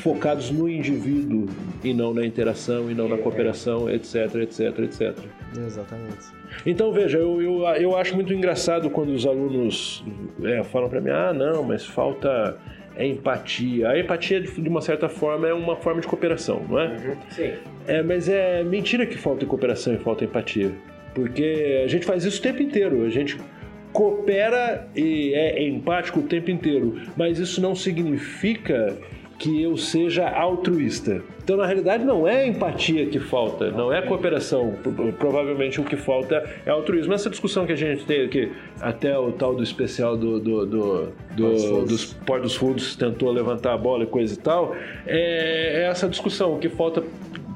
[0.03, 1.47] focados no indivíduo
[1.83, 5.19] e não na interação e não na cooperação, etc, etc, etc.
[5.57, 6.27] Exatamente.
[6.67, 10.05] Então, veja, eu, eu, eu acho muito engraçado quando os alunos
[10.43, 12.59] é, falam para mim, ah, não, mas falta
[12.97, 13.91] é empatia.
[13.91, 16.89] A empatia, de uma certa forma, é uma forma de cooperação, não é?
[16.89, 17.17] Uhum.
[17.31, 17.53] Sim.
[17.87, 20.73] É, mas é mentira que falta cooperação e falta empatia.
[21.15, 23.05] Porque a gente faz isso o tempo inteiro.
[23.05, 23.37] A gente
[23.93, 27.01] coopera e é empático o tempo inteiro.
[27.17, 28.97] Mas isso não significa
[29.43, 31.21] que eu seja altruísta.
[31.43, 34.73] Então, na realidade, não é empatia que falta, não é cooperação.
[35.19, 37.13] Provavelmente o que falta é altruísmo.
[37.13, 41.09] Essa discussão que a gente tem aqui, até o tal do especial do, do, do,
[41.35, 45.89] do dos Portos dos Fundos tentou levantar a bola e coisa e tal, é, é
[45.89, 46.55] essa discussão.
[46.55, 47.03] O que falta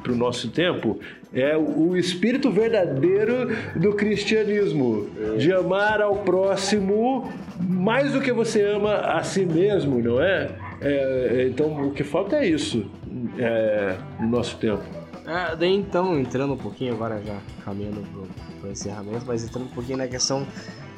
[0.02, 0.98] para o nosso tempo
[1.32, 5.08] é o espírito verdadeiro do cristianismo,
[5.38, 7.30] de amar ao próximo
[7.60, 10.48] mais do que você ama a si mesmo, não é?
[10.80, 12.90] É, então o que falta é isso
[13.38, 14.82] é, no nosso tempo.
[15.26, 18.00] É, daí então, entrando um pouquinho agora já caminhando
[18.60, 20.46] para o encerramento, mas entrando um pouquinho na questão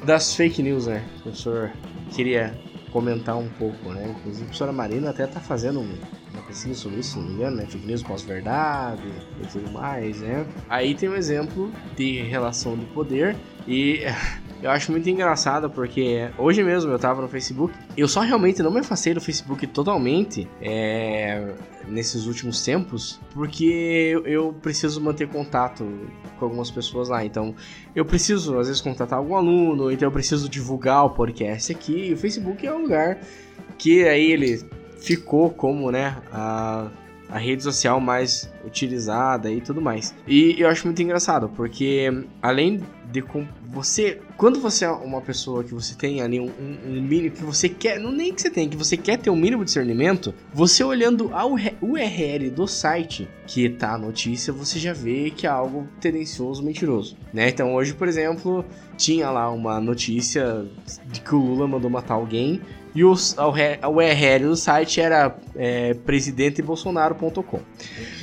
[0.05, 1.03] das fake news, né?
[1.19, 1.71] O professor
[2.11, 2.53] queria
[2.91, 4.15] comentar um pouco, né?
[4.17, 7.57] Inclusive a professora Marina até tá fazendo uma pesquisa sobre isso, se não me engano,
[7.57, 7.65] né?
[7.65, 9.03] Fake news pós-verdade
[9.41, 10.45] e tudo mais, né?
[10.69, 13.35] Aí tem um exemplo de relação de poder
[13.67, 14.01] e
[14.61, 17.73] Eu acho muito engraçado porque hoje mesmo eu tava no Facebook.
[17.95, 21.53] Eu só realmente não me afastei do Facebook totalmente é,
[21.87, 25.89] nesses últimos tempos, porque eu preciso manter contato
[26.37, 27.23] com algumas pessoas lá.
[27.23, 27.55] Então
[27.95, 32.09] eu preciso, às vezes, contatar algum aluno, então eu preciso divulgar o podcast aqui.
[32.09, 33.17] E o Facebook é um lugar
[33.77, 34.61] que aí ele
[34.99, 36.89] ficou como, né, a
[37.29, 40.15] a rede social mais utilizada e tudo mais.
[40.27, 42.81] E eu acho muito engraçado, porque além
[43.11, 43.23] de
[43.71, 47.43] você, quando você é uma pessoa que você tem ali um, um, um, mínimo que
[47.43, 50.33] você quer, não nem que você tem, que você quer ter um mínimo de discernimento,
[50.53, 55.49] você olhando a URL do site que tá a notícia, você já vê que é
[55.49, 57.49] algo tendencioso, mentiroso, né?
[57.49, 58.63] Então hoje, por exemplo,
[58.95, 60.67] tinha lá uma notícia
[61.07, 62.61] de que o Lula mandou matar alguém
[62.93, 63.13] e o,
[63.81, 67.59] a URL do site era é, presidentebolsonaro.com.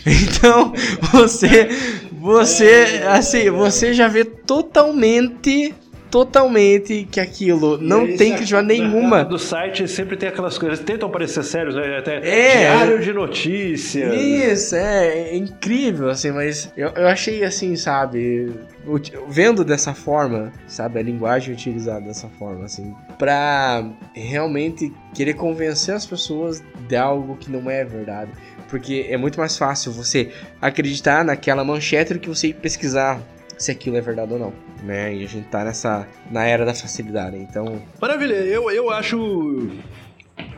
[0.08, 0.72] Então,
[1.12, 1.68] você,
[2.12, 5.74] você, assim, você já vê totalmente
[6.16, 9.22] totalmente que aquilo não tem crítica nenhuma.
[9.22, 11.98] Do site sempre tem aquelas coisas, tentam parecer sérios, né?
[11.98, 14.14] Até é, diário de notícias.
[14.14, 18.50] Isso, é, é incrível, assim, mas eu, eu achei assim, sabe,
[19.28, 26.06] vendo dessa forma, sabe, a linguagem utilizada dessa forma, assim, pra realmente querer convencer as
[26.06, 28.30] pessoas de algo que não é verdade.
[28.70, 33.20] Porque é muito mais fácil você acreditar naquela manchete do que você ir pesquisar
[33.56, 34.52] se aquilo é verdade ou não,
[34.82, 35.14] né?
[35.14, 37.80] E a gente tá nessa na era da facilidade, então.
[38.00, 39.68] Maravilha, eu, eu acho.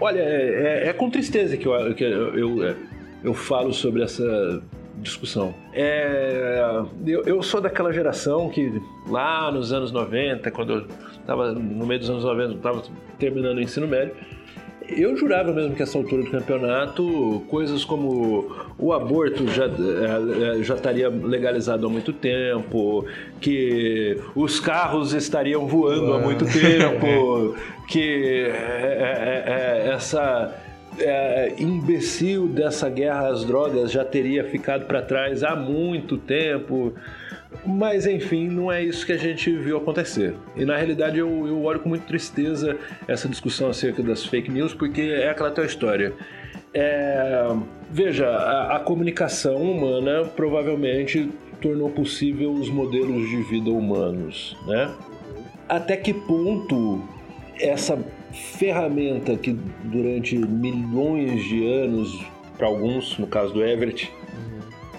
[0.00, 2.76] Olha, é, é, é com tristeza que eu, que eu, eu,
[3.22, 4.62] eu falo sobre essa
[4.96, 5.54] discussão.
[5.72, 11.86] É, eu, eu, sou daquela geração que lá nos anos 90, quando eu estava no
[11.86, 12.82] meio dos anos 90, estava
[13.18, 14.14] terminando o ensino médio,
[14.88, 20.62] eu jurava mesmo que essa altura do campeonato, coisas como o aborto já, é, é,
[20.62, 23.04] já estaria legalizado há muito tempo,
[23.40, 27.54] que os carros estariam voando há muito tempo,
[27.86, 30.54] que é, é, essa
[30.98, 36.94] é, imbecil dessa guerra às drogas já teria ficado para trás há muito tempo.
[37.66, 40.34] Mas enfim, não é isso que a gente viu acontecer.
[40.56, 42.76] E na realidade eu, eu olho com muita tristeza
[43.06, 46.12] essa discussão acerca das fake news, porque é aquela tua história.
[46.74, 47.46] É,
[47.90, 51.30] veja, a, a comunicação humana provavelmente
[51.60, 54.94] tornou possível os modelos de vida humanos, né?
[55.68, 57.02] Até que ponto
[57.60, 57.98] essa
[58.32, 59.52] ferramenta que
[59.84, 62.24] durante milhões de anos,
[62.56, 64.10] para alguns, no caso do Everett,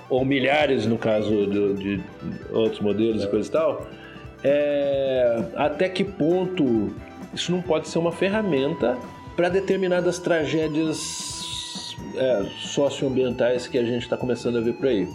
[0.09, 2.03] ou milhares no caso de, de
[2.51, 3.25] outros modelos é.
[3.25, 3.87] e coisa e tal,
[4.43, 6.93] é, até que ponto
[7.33, 8.97] isso não pode ser uma ferramenta
[9.35, 15.07] para determinadas tragédias é, socioambientais que a gente está começando a ver por aí.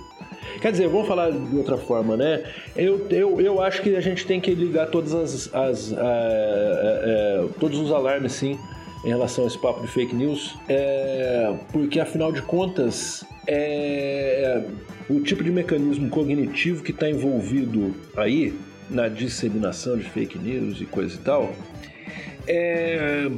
[0.60, 2.44] Quer dizer, vamos falar de outra forma, né?
[2.76, 7.44] Eu, eu, eu acho que a gente tem que ligar todas as, as é, é,
[7.58, 8.58] todos os alarmes, sim,
[9.04, 14.62] em relação a esse papo de fake news, é, porque afinal de contas é
[15.08, 18.54] o tipo de mecanismo cognitivo que está envolvido aí
[18.88, 21.54] na disseminação de fake news e coisa e tal
[22.46, 23.30] é,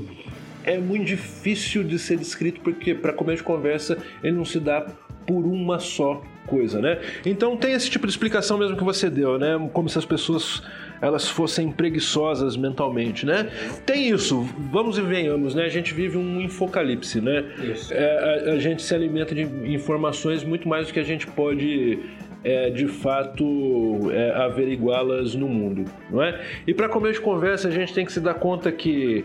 [0.64, 4.86] é muito difícil de ser descrito porque para começo de conversa ele não se dá
[5.26, 7.00] por uma só coisa, né?
[7.24, 9.56] Então tem esse tipo de explicação mesmo que você deu, né?
[9.72, 10.62] Como se as pessoas
[11.00, 13.50] elas fossem preguiçosas mentalmente, né?
[13.84, 15.64] Tem isso, vamos e venhamos, né?
[15.64, 17.44] A gente vive um infocalipse, né?
[17.90, 19.42] É, a, a, gente se alimenta de
[19.72, 21.98] informações muito mais do que a gente pode
[22.42, 26.40] é, de fato é, averiguá-las no mundo, não é?
[26.66, 29.24] E para começo de conversa a gente tem que se dar conta que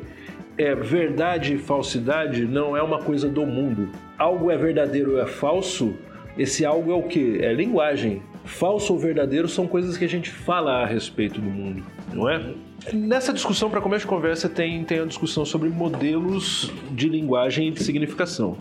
[0.57, 3.89] é, verdade e falsidade não é uma coisa do mundo.
[4.17, 5.95] Algo é verdadeiro ou é falso,
[6.37, 7.39] esse algo é o que?
[7.43, 8.21] É linguagem.
[8.43, 12.53] Falso ou verdadeiro são coisas que a gente fala a respeito do mundo, não é?
[12.91, 17.71] Nessa discussão, para começo de conversa, tem, tem a discussão sobre modelos de linguagem e
[17.71, 18.57] de significação.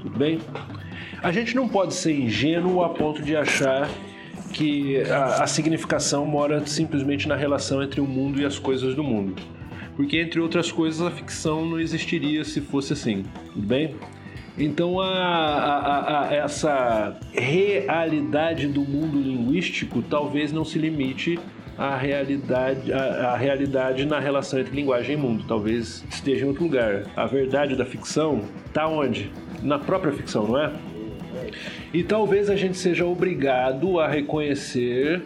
[0.00, 0.38] Tudo bem?
[1.22, 3.88] A gente não pode ser ingênuo a ponto de achar
[4.52, 9.02] que a, a significação mora simplesmente na relação entre o mundo e as coisas do
[9.02, 9.40] mundo.
[9.96, 13.24] Porque, entre outras coisas, a ficção não existiria se fosse assim.
[13.52, 13.94] Tudo bem?
[14.58, 21.38] Então, a, a, a, essa realidade do mundo linguístico talvez não se limite
[21.78, 25.44] à realidade, à, realidade na relação entre linguagem e mundo.
[25.48, 27.04] Talvez esteja em outro lugar.
[27.16, 29.30] A verdade da ficção está onde?
[29.62, 30.72] Na própria ficção, não é?
[31.92, 35.22] E talvez a gente seja obrigado a reconhecer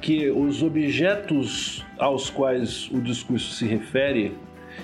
[0.00, 4.34] que os objetos aos quais o discurso se refere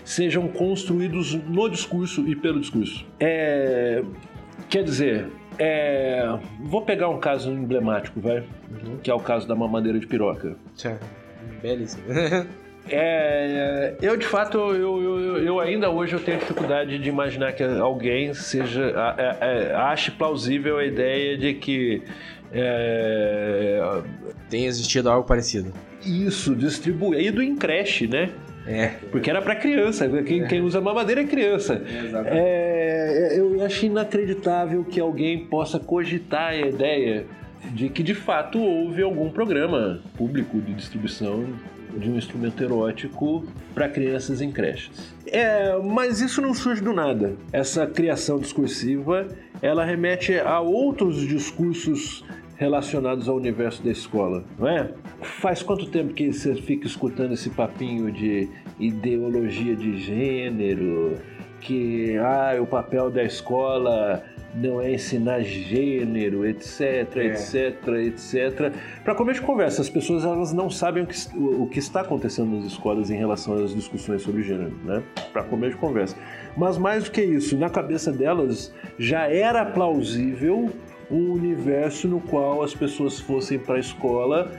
[0.05, 3.07] sejam construídos no discurso e pelo discurso.
[3.18, 4.03] É,
[4.68, 5.28] quer dizer,
[5.59, 8.99] é, vou pegar um caso emblemático, vai, uhum.
[9.03, 10.57] que é o caso da mamadeira de piroca.
[10.74, 11.07] Certo.
[11.61, 12.05] Belíssimo.
[12.88, 17.62] É, eu de fato, eu, eu, eu, ainda hoje eu tenho dificuldade de imaginar que
[17.62, 22.03] alguém seja é, é, ache plausível a ideia de que
[22.53, 24.03] é,
[24.51, 25.72] tem existido algo parecido.
[26.05, 28.30] Isso, distribuído em creche, né?
[28.66, 28.88] É.
[29.10, 30.08] Porque era para criança.
[30.22, 30.46] Quem, é.
[30.46, 31.82] quem, usa mamadeira é criança.
[32.26, 37.26] É, eu acho inacreditável que alguém possa cogitar a ideia
[37.72, 41.46] de que de fato houve algum programa público de distribuição
[41.96, 43.44] de um instrumento erótico
[43.74, 45.14] para crianças em creches.
[45.26, 47.34] É, mas isso não surge do nada.
[47.52, 49.28] Essa criação discursiva,
[49.60, 52.24] ela remete a outros discursos
[52.57, 54.90] relacionados ao universo da escola, não é?
[55.20, 58.48] Faz quanto tempo que você fica escutando esse papinho de
[58.78, 61.16] ideologia de gênero,
[61.61, 64.22] que ah, o papel da escola
[64.55, 66.80] não é ensinar gênero, etc,
[67.16, 67.26] é.
[67.26, 68.72] etc, etc.
[69.03, 72.03] Para começo de conversa, as pessoas elas não sabem o que, o, o que está
[72.03, 75.03] acontecendo nas escolas em relação às discussões sobre gênero, né?
[75.32, 76.16] Para começo de conversa.
[76.57, 80.70] Mas mais do que isso, na cabeça delas já era plausível
[81.12, 84.50] um universo no qual as pessoas fossem para a escola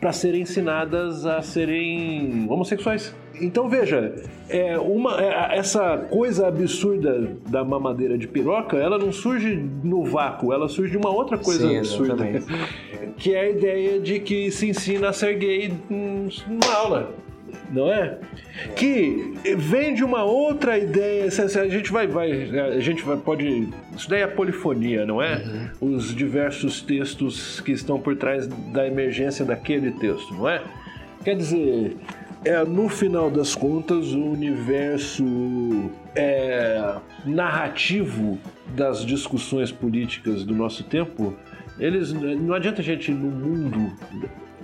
[0.00, 3.14] para serem ensinadas a serem homossexuais.
[3.40, 4.14] Então veja,
[4.48, 10.52] é uma, é, essa coisa absurda da mamadeira de piroca, ela não surge no vácuo,
[10.52, 12.26] ela surge de uma outra coisa Sim, absurda,
[13.16, 17.14] que é a ideia de que se ensina a ser gay numa aula
[17.70, 18.18] não é?
[18.74, 21.26] Que vem de uma outra ideia.
[21.26, 22.32] A gente vai, vai,
[22.76, 23.68] a gente vai, pode.
[23.96, 25.70] Isso daí é polifonia, não é?
[25.80, 25.94] Uhum.
[25.96, 30.62] Os diversos textos que estão por trás da emergência daquele texto, não é?
[31.24, 31.96] Quer dizer,
[32.44, 38.38] é, no final das contas, o universo é, narrativo
[38.74, 41.34] das discussões políticas do nosso tempo,
[41.78, 43.92] eles não adianta a gente ir no mundo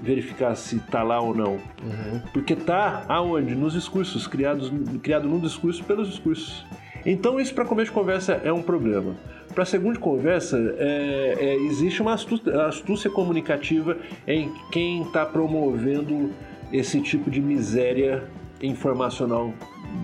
[0.03, 1.53] verificar se tá lá ou não.
[1.53, 2.20] Uhum.
[2.32, 3.55] Porque tá aonde?
[3.55, 4.72] Nos discursos, criados
[5.03, 6.64] criado num discurso pelos discursos.
[7.05, 9.14] Então isso para começo de conversa é um problema.
[9.55, 16.30] para a segunda conversa, é, é, existe uma astúcia, astúcia comunicativa em quem está promovendo
[16.72, 18.24] esse tipo de miséria
[18.61, 19.55] informacional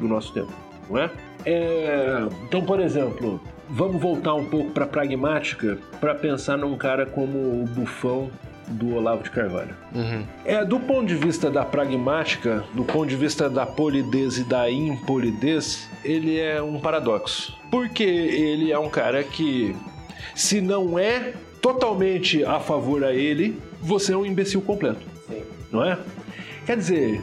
[0.00, 0.52] do nosso tempo,
[0.88, 1.10] não é?
[1.44, 7.36] é então, por exemplo, vamos voltar um pouco para pragmática para pensar num cara como
[7.36, 8.30] o Bufão
[8.68, 9.74] do Olavo de Carvalho.
[9.94, 10.24] Uhum.
[10.44, 14.70] É do ponto de vista da pragmática, do ponto de vista da polidez e da
[14.70, 17.56] impolidez, ele é um paradoxo.
[17.70, 19.74] Porque ele é um cara que,
[20.34, 25.06] se não é totalmente a favor a ele, você é um imbecil completo.
[25.28, 25.42] Sim.
[25.70, 25.98] Não é?
[26.66, 27.20] Quer dizer,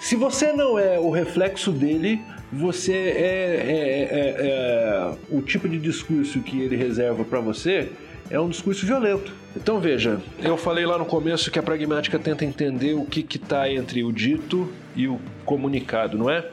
[0.00, 2.20] se você não é o reflexo dele,
[2.52, 7.90] você é, é, é, é o tipo de discurso que ele reserva para você
[8.30, 9.32] é um discurso violento.
[9.56, 13.70] Então veja, eu falei lá no começo que a pragmática tenta entender o que está
[13.70, 16.46] entre o dito e o comunicado, não é?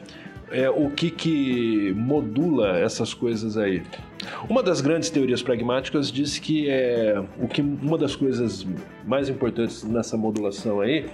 [0.52, 0.70] é?
[0.70, 3.84] O que, que modula essas coisas aí.
[4.50, 8.66] Uma das grandes teorias pragmáticas diz que é o que uma das coisas
[9.06, 11.06] mais importantes nessa modulação aí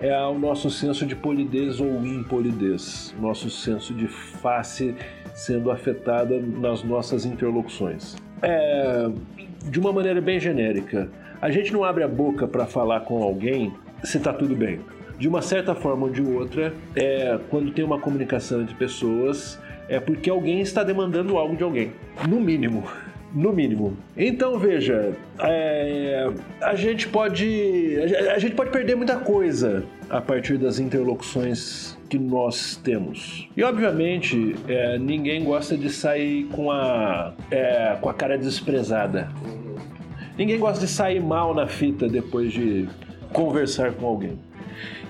[0.00, 4.94] é o nosso senso de polidez ou impolidez, nosso senso de face
[5.34, 8.16] sendo afetada nas nossas interlocuções.
[8.42, 9.10] É,
[9.64, 11.08] de uma maneira bem genérica,
[11.40, 14.80] a gente não abre a boca para falar com alguém se está tudo bem.
[15.18, 19.58] De uma certa forma ou de outra, é, quando tem uma comunicação entre pessoas,
[19.88, 21.92] é porque alguém está demandando algo de alguém,
[22.28, 22.84] no mínimo
[23.34, 23.96] no mínimo.
[24.16, 27.96] Então veja, é, a gente pode
[28.32, 33.48] a gente pode perder muita coisa a partir das interlocuções que nós temos.
[33.56, 39.28] E obviamente é, ninguém gosta de sair com a é, com a cara desprezada.
[40.38, 42.88] Ninguém gosta de sair mal na fita depois de
[43.32, 44.38] conversar com alguém.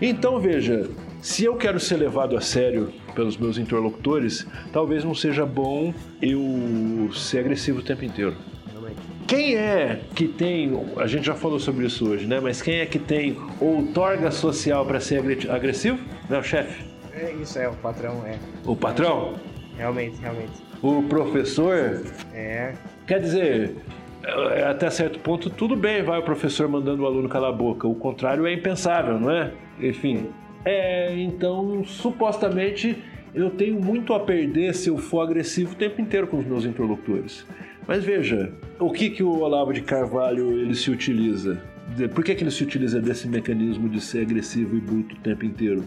[0.01, 0.89] Então veja,
[1.21, 5.93] se eu quero ser levado a sério pelos meus interlocutores, talvez não seja bom
[6.23, 8.35] eu ser agressivo o tempo inteiro.
[9.27, 12.41] Quem é que tem, a gente já falou sobre isso hoje, né?
[12.41, 15.99] Mas quem é que tem outorga social para ser agressivo?
[16.29, 16.94] Não é o chefe?
[17.25, 18.39] É isso, é, o patrão é.
[18.67, 19.35] O patrão?
[19.79, 20.53] Realmente, realmente.
[20.83, 22.03] O professor?
[22.35, 22.75] É.
[23.07, 23.77] Quer dizer,
[24.23, 27.89] é, até certo ponto, tudo bem, vai o professor mandando o aluno calar a boca.
[27.89, 29.53] O contrário é impensável, não é?
[29.81, 30.29] Enfim,
[30.67, 33.03] é, então, supostamente,
[33.35, 36.67] eu tenho muito a perder se eu for agressivo o tempo inteiro com os meus
[36.67, 37.47] interlocutores.
[37.89, 41.59] Mas veja, o que, que o Olavo de Carvalho ele se utiliza?
[42.15, 45.45] Por que, que ele se utiliza desse mecanismo de ser agressivo e bruto o tempo
[45.45, 45.85] inteiro?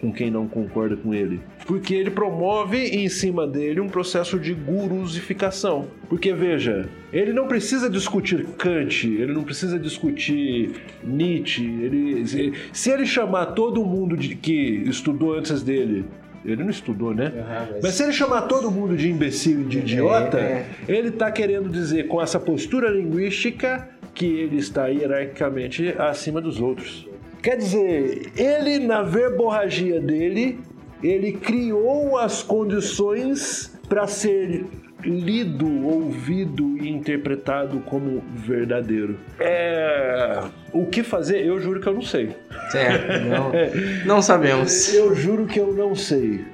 [0.00, 1.40] Com quem não concorda com ele.
[1.66, 5.86] Porque ele promove em cima dele um processo de gurusificação.
[6.08, 10.72] Porque veja, ele não precisa discutir Kant, ele não precisa discutir
[11.02, 11.64] Nietzsche.
[11.64, 16.04] Ele, se ele chamar todo mundo de, que estudou antes dele
[16.44, 17.32] ele não estudou, né?
[17.34, 17.42] Uhum,
[17.72, 17.82] mas...
[17.82, 17.94] mas...
[17.94, 20.92] se ele chamar todo mundo de imbecil e de idiota, é, é.
[20.92, 27.08] ele está querendo dizer com essa postura linguística que ele está hierarquicamente acima dos outros.
[27.44, 30.60] Quer dizer, ele na verborragia dele,
[31.02, 34.64] ele criou as condições para ser
[35.04, 39.18] lido, ouvido e interpretado como verdadeiro.
[39.38, 40.40] É.
[40.72, 41.44] O que fazer?
[41.44, 42.34] Eu juro que eu não sei.
[42.70, 43.52] Certo, não,
[44.06, 44.94] não sabemos.
[44.94, 46.46] Eu juro que eu não sei.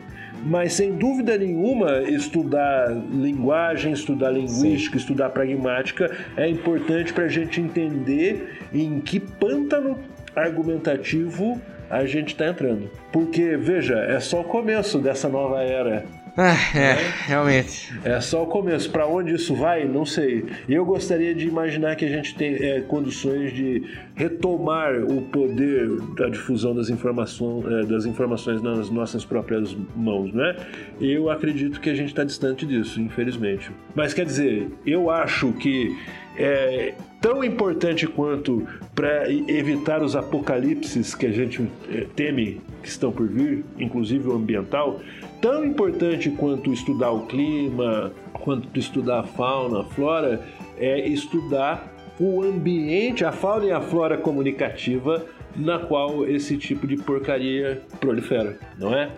[0.45, 5.03] Mas sem dúvida nenhuma, estudar linguagem, estudar linguística, Sim.
[5.03, 9.97] estudar pragmática é importante para a gente entender em que pântano
[10.35, 11.61] argumentativo
[11.91, 12.89] a gente está entrando.
[13.12, 16.05] Porque, veja, é só o começo dessa nova era.
[16.37, 17.93] Ah, é, realmente.
[18.05, 18.89] É só o começo.
[18.91, 20.47] Para onde isso vai, não sei.
[20.68, 23.83] Eu gostaria de imaginar que a gente tem é, condições de
[24.14, 30.57] retomar o poder da difusão das informações, é, das informações nas nossas próprias mãos, né?
[31.01, 33.70] Eu acredito que a gente está distante disso, infelizmente.
[33.95, 35.95] Mas quer dizer, eu acho que
[36.41, 43.12] é tão importante quanto para evitar os apocalipses que a gente é, teme que estão
[43.12, 45.01] por vir, inclusive o ambiental,
[45.43, 50.41] tão importante quanto estudar o clima, quanto estudar a fauna, a flora,
[50.78, 56.97] é estudar o ambiente, a fauna e a flora comunicativa na qual esse tipo de
[56.97, 59.11] porcaria prolifera, não é?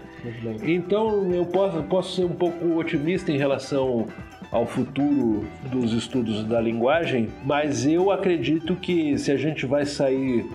[0.62, 4.08] Então eu posso, posso ser um pouco otimista em relação
[4.52, 10.46] ao futuro dos estudos da linguagem, mas eu acredito que se a gente vai sair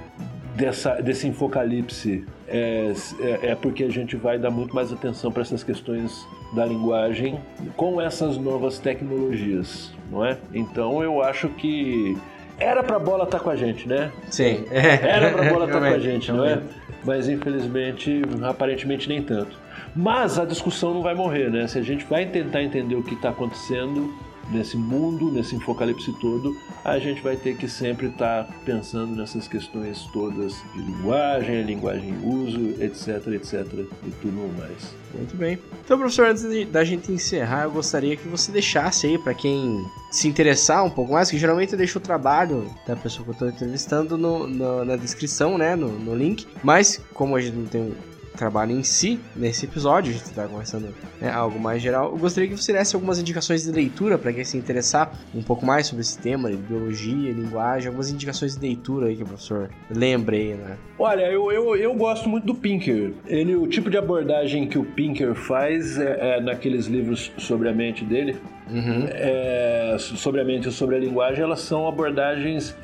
[0.55, 5.41] dessa, desse infocalipse é, é, é, porque a gente vai dar muito mais atenção para
[5.41, 7.39] essas questões da linguagem
[7.75, 10.37] com essas novas tecnologias, não é?
[10.53, 12.15] Então eu acho que
[12.59, 14.11] era para a bola estar tá com a gente, né?
[14.29, 14.63] Sim.
[14.71, 16.61] Era para a bola estar tá com a gente, não é?
[17.03, 19.66] Mas infelizmente, aparentemente nem tanto.
[19.97, 21.67] Mas a discussão não vai morrer, né?
[21.67, 24.13] Se a gente vai tentar entender o que está acontecendo,
[24.51, 29.47] nesse mundo, nesse infocalipse todo, a gente vai ter que sempre estar tá pensando nessas
[29.47, 33.65] questões todas de linguagem, linguagem em uso, etc, etc
[34.05, 34.95] e tudo mais.
[35.13, 35.59] Muito bem.
[35.83, 40.27] Então, professor, antes da gente encerrar, eu gostaria que você deixasse aí para quem se
[40.27, 43.49] interessar um pouco mais, que geralmente eu deixo o trabalho da pessoa que eu estou
[43.49, 46.45] entrevistando no, no, na descrição, né, no, no link.
[46.63, 47.93] Mas, como a gente não tem
[48.37, 52.49] trabalho em si, nesse episódio, a gente está conversando né, algo mais geral, eu gostaria
[52.49, 56.01] que você desse algumas indicações de leitura para quem se interessar um pouco mais sobre
[56.01, 60.53] esse tema, de biologia, linguagem, algumas indicações de leitura aí que o professor lembre aí,
[60.53, 60.77] né?
[60.99, 63.13] Olha, eu, eu, eu gosto muito do Pinker.
[63.25, 67.73] Ele, o tipo de abordagem que o Pinker faz é, é naqueles livros sobre a
[67.73, 68.37] mente dele,
[68.69, 69.07] uhum.
[69.09, 72.75] é, sobre a mente e sobre a linguagem, elas são abordagens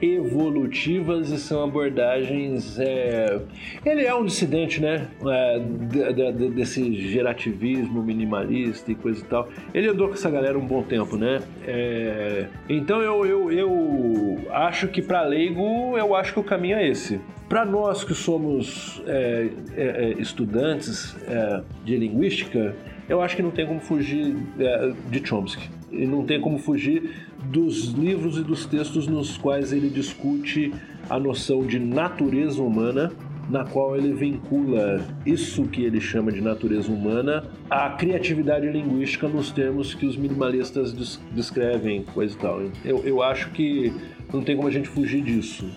[0.00, 2.78] evolutivas e são abordagens.
[2.78, 3.40] É...
[3.84, 5.08] Ele é um dissidente, né?
[5.26, 9.48] É, de, de, desse gerativismo minimalista e coisa e tal.
[9.72, 11.40] Ele andou com essa galera um bom tempo, né?
[11.66, 12.46] É...
[12.68, 17.20] Então eu, eu, eu acho que para leigo, eu acho que o caminho é esse.
[17.48, 21.14] Para nós que somos é, é, é estudantes
[21.84, 22.74] de linguística,
[23.08, 24.34] eu acho que não tem como fugir
[25.10, 25.68] de Chomsky.
[25.92, 30.72] E não tem como fugir dos livros e dos textos nos quais ele discute
[31.08, 33.12] a noção de natureza humana,
[33.48, 39.50] na qual ele vincula isso que ele chama de natureza humana à criatividade linguística nos
[39.50, 42.62] termos que os minimalistas descrevem, coisa e tal.
[42.84, 43.92] Eu, eu acho que
[44.32, 45.68] não tem como a gente fugir disso.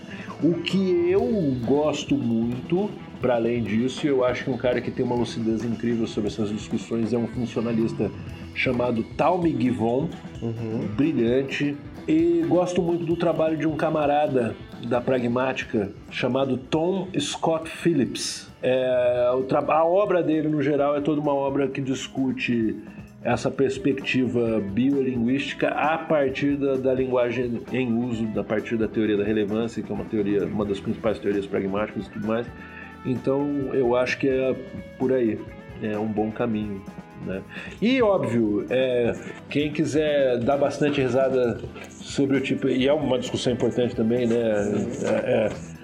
[0.42, 1.22] O que eu
[1.66, 2.90] gosto muito,
[3.20, 6.50] para além disso, eu acho que um cara que tem uma lucidez incrível sobre essas
[6.50, 8.10] discussões é um funcionalista
[8.58, 10.10] chamado Talmi Givon,
[10.42, 10.88] uhum.
[10.96, 11.78] brilhante.
[12.08, 14.56] E gosto muito do trabalho de um camarada
[14.88, 18.50] da Pragmática chamado Tom Scott Phillips.
[18.62, 19.28] É,
[19.68, 22.76] a obra dele, no geral, é toda uma obra que discute
[23.24, 29.24] essa perspectiva biolinguística a partir da, da, linguagem em uso, a partir da teoria da
[29.24, 32.48] relevância, que é uma teoria, uma das principais teorias pragmáticas e tudo mais.
[33.06, 34.56] Então, eu acho que é
[34.98, 35.40] por aí,
[35.82, 36.82] é um bom caminho.
[37.26, 37.42] Né?
[37.82, 39.16] E óbvio, é,
[39.50, 41.60] quem quiser dar bastante risada
[41.90, 44.36] sobre o tipo, e é uma discussão importante também, né?
[44.36, 45.78] É, é,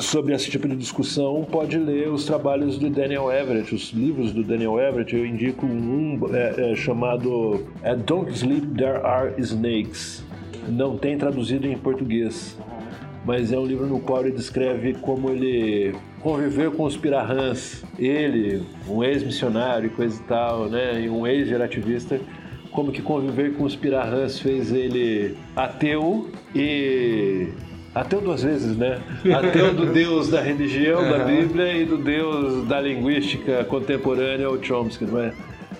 [0.00, 4.44] sobre esse tipo de discussão, pode ler os trabalhos do Daniel Everett, os livros do
[4.44, 5.14] Daniel Everett.
[5.16, 10.24] Eu indico um é, é, chamado é, Don't Sleep, There Are Snakes.
[10.68, 12.58] Não tem traduzido em português
[13.24, 17.84] mas é um livro no qual ele descreve como ele conviveu com os pirahãs.
[17.98, 21.02] Ele, um ex-missionário e coisa e tal, né?
[21.02, 22.20] E um ex-gerativista,
[22.70, 27.48] como que conviver com os pirahãs fez ele ateu e
[27.94, 29.00] Ateu duas vezes, né?
[29.34, 31.10] Ateu do Deus da religião, uhum.
[31.10, 35.32] da Bíblia, e do Deus da linguística contemporânea, o Chomsky, não é?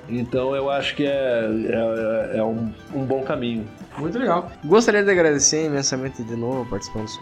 [0.09, 3.66] Então eu acho que é, é, é um, um bom caminho.
[3.99, 4.51] Muito legal.
[4.64, 6.62] Gostaria de agradecer imensamente de novo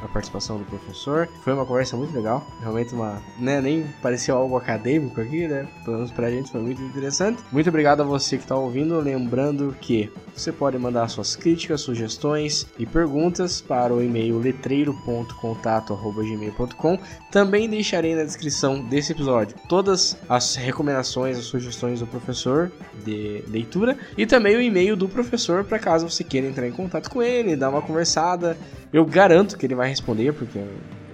[0.03, 1.29] a participação do professor.
[1.43, 2.45] Foi uma conversa muito legal.
[2.61, 3.22] Realmente uma.
[3.39, 5.68] Né, nem parecia algo acadêmico aqui, né?
[5.85, 7.43] Pelo menos pra gente foi muito interessante.
[7.51, 9.01] Muito obrigado a você que está ouvindo.
[9.01, 16.99] Lembrando que você pode mandar suas críticas, sugestões e perguntas para o e-mail letreiro.contato.gmail.com.
[17.31, 22.70] Também deixarei na descrição desse episódio todas as recomendações, as sugestões do professor
[23.05, 26.73] de leitura e também o e-mail do professor para caso você queira entrar entrar em
[26.73, 28.57] contato com ele, dar uma conversada.
[28.93, 30.59] Eu garanto que ele vai responder, porque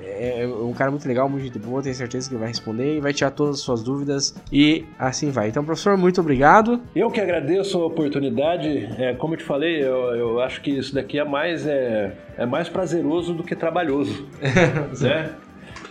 [0.04, 2.96] é, é um cara muito legal, muito de boa, tenho certeza que ele vai responder
[2.96, 5.48] e vai tirar todas as suas dúvidas e assim vai.
[5.48, 6.80] Então, professor, muito obrigado.
[6.94, 8.88] Eu que agradeço a oportunidade.
[8.98, 12.46] É, como eu te falei, eu, eu acho que isso daqui é mais, é, é
[12.46, 14.28] mais prazeroso do que trabalhoso.
[15.00, 15.30] né?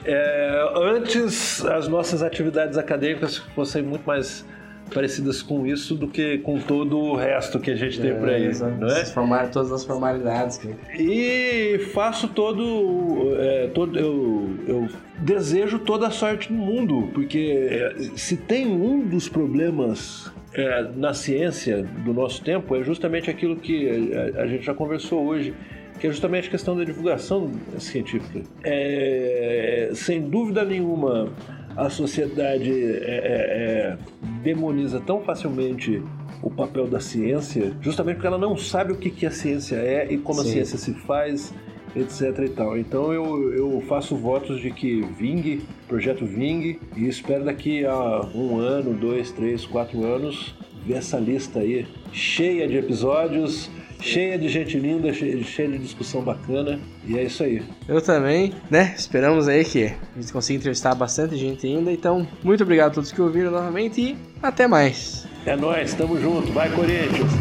[0.03, 4.45] É, antes, as nossas atividades acadêmicas fossem muito mais
[4.93, 8.47] parecidas com isso do que com todo o resto que a gente tem por aí.
[8.47, 9.05] É, não é?
[9.05, 10.57] Formar, todas as formalidades.
[10.57, 10.75] Que...
[10.97, 13.33] E faço todo.
[13.37, 14.89] É, todo eu, eu
[15.19, 21.13] desejo toda a sorte do mundo, porque é, se tem um dos problemas é, na
[21.13, 25.53] ciência do nosso tempo, é justamente aquilo que a, a gente já conversou hoje
[26.01, 28.41] que é justamente a questão da divulgação científica.
[28.63, 31.31] É, sem dúvida nenhuma,
[31.75, 33.97] a sociedade é, é, é,
[34.43, 36.01] demoniza tão facilmente
[36.41, 40.11] o papel da ciência, justamente porque ela não sabe o que, que a ciência é
[40.11, 40.49] e como Sim.
[40.49, 41.53] a ciência se faz,
[41.95, 42.77] etc e tal.
[42.77, 48.57] Então eu, eu faço votos de que vingue, projeto vingue, e espero daqui a um
[48.57, 53.69] ano, dois, três, quatro anos ver essa lista aí cheia de episódios
[54.01, 56.79] cheia de gente linda, cheia de discussão bacana.
[57.07, 57.61] E é isso aí.
[57.87, 58.93] Eu também, né?
[58.97, 61.91] Esperamos aí que a gente consiga entrevistar bastante gente ainda.
[61.91, 65.27] Então, muito obrigado a todos que ouviram novamente e até mais.
[65.45, 66.51] É nóis, tamo junto.
[66.51, 67.31] Vai, Corinthians!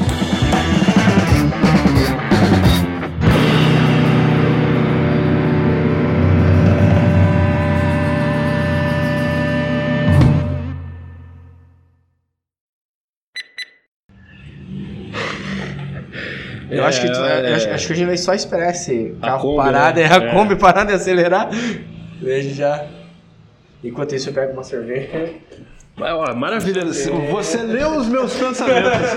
[16.74, 19.14] Eu é, acho, que tu, é, acho, acho, que a gente vai só esperar esse
[19.20, 20.06] carro parado, né?
[20.12, 20.32] a é.
[20.32, 21.48] Kombi parada e acelerar.
[21.48, 22.86] A gente já.
[23.82, 25.30] Enquanto isso, eu pego uma cerveja.
[26.36, 29.10] Maravilha, você leu os meus pensamentos.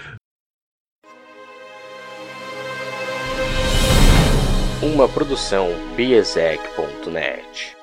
[4.82, 7.74] Uma produção biesec.net